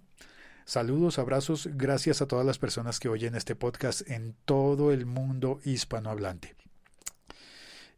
saludos, 0.66 1.20
abrazos, 1.20 1.70
gracias 1.74 2.22
a 2.22 2.28
todas 2.28 2.46
las 2.46 2.58
personas 2.58 3.00
que 3.00 3.08
oyen 3.08 3.36
este 3.36 3.56
podcast 3.56 4.10
en 4.10 4.36
todo 4.46 4.92
el 4.92 5.06
mundo 5.06 5.60
hispanohablante. 5.64 6.56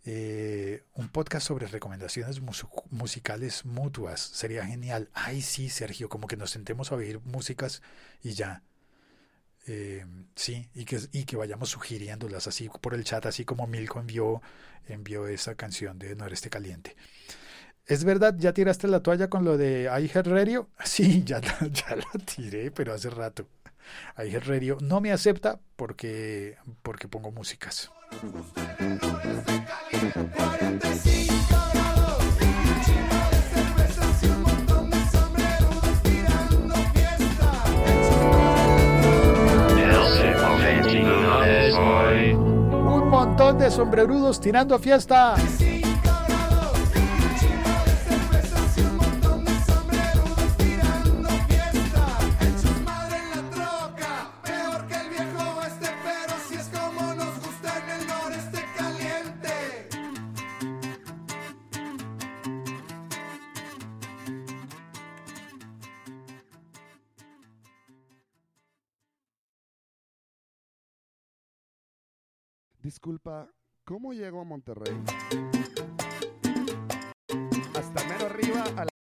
Eh, 0.05 0.83
un 0.95 1.09
podcast 1.09 1.47
sobre 1.47 1.67
recomendaciones 1.67 2.41
musicales 2.91 3.65
mutuas. 3.65 4.21
Sería 4.21 4.65
genial. 4.65 5.09
Ay, 5.13 5.41
sí, 5.41 5.69
Sergio, 5.69 6.09
como 6.09 6.27
que 6.27 6.37
nos 6.37 6.51
sentemos 6.51 6.91
a 6.91 6.95
oír 6.95 7.19
músicas 7.21 7.81
y 8.23 8.31
ya. 8.31 8.63
Eh, 9.67 10.05
sí, 10.35 10.69
y 10.73 10.85
que, 10.85 10.99
y 11.11 11.25
que 11.25 11.35
vayamos 11.35 11.69
sugiriéndolas 11.69 12.47
así 12.47 12.69
por 12.81 12.93
el 12.93 13.03
chat, 13.03 13.25
así 13.25 13.43
como 13.43 13.67
Milko 13.67 13.99
envió, 13.99 14.41
envió 14.87 15.27
esa 15.27 15.55
canción 15.55 15.99
de 15.99 16.15
No 16.15 16.25
eres 16.25 16.37
este 16.37 16.49
caliente. 16.49 16.95
¿Es 17.85 18.03
verdad? 18.03 18.35
¿Ya 18.37 18.53
tiraste 18.53 18.87
la 18.87 19.01
toalla 19.01 19.29
con 19.29 19.45
lo 19.45 19.57
de 19.57 19.83
iHeartRadio? 19.83 20.69
Sí, 20.85 21.23
ya, 21.25 21.41
ya 21.71 21.95
la 21.95 22.25
tiré, 22.25 22.71
pero 22.71 22.93
hace 22.93 23.09
rato. 23.09 23.47
iHeartRadio 24.17 24.77
no 24.81 25.01
me 25.01 25.11
acepta 25.11 25.59
porque, 25.75 26.57
porque 26.81 27.07
pongo 27.07 27.31
músicas. 27.31 27.91
Montón 43.37 43.59
de 43.59 43.69
sombrerudos 43.69 44.39
tirando 44.39 44.79
fiesta. 44.79 45.35
cómo 73.83 74.13
llegó 74.13 74.41
a 74.41 74.43
Monterrey. 74.43 75.03
Hasta 77.75 78.07
mero 78.07 78.25
arriba 78.25 78.63
a 78.75 78.85
la 78.85 78.96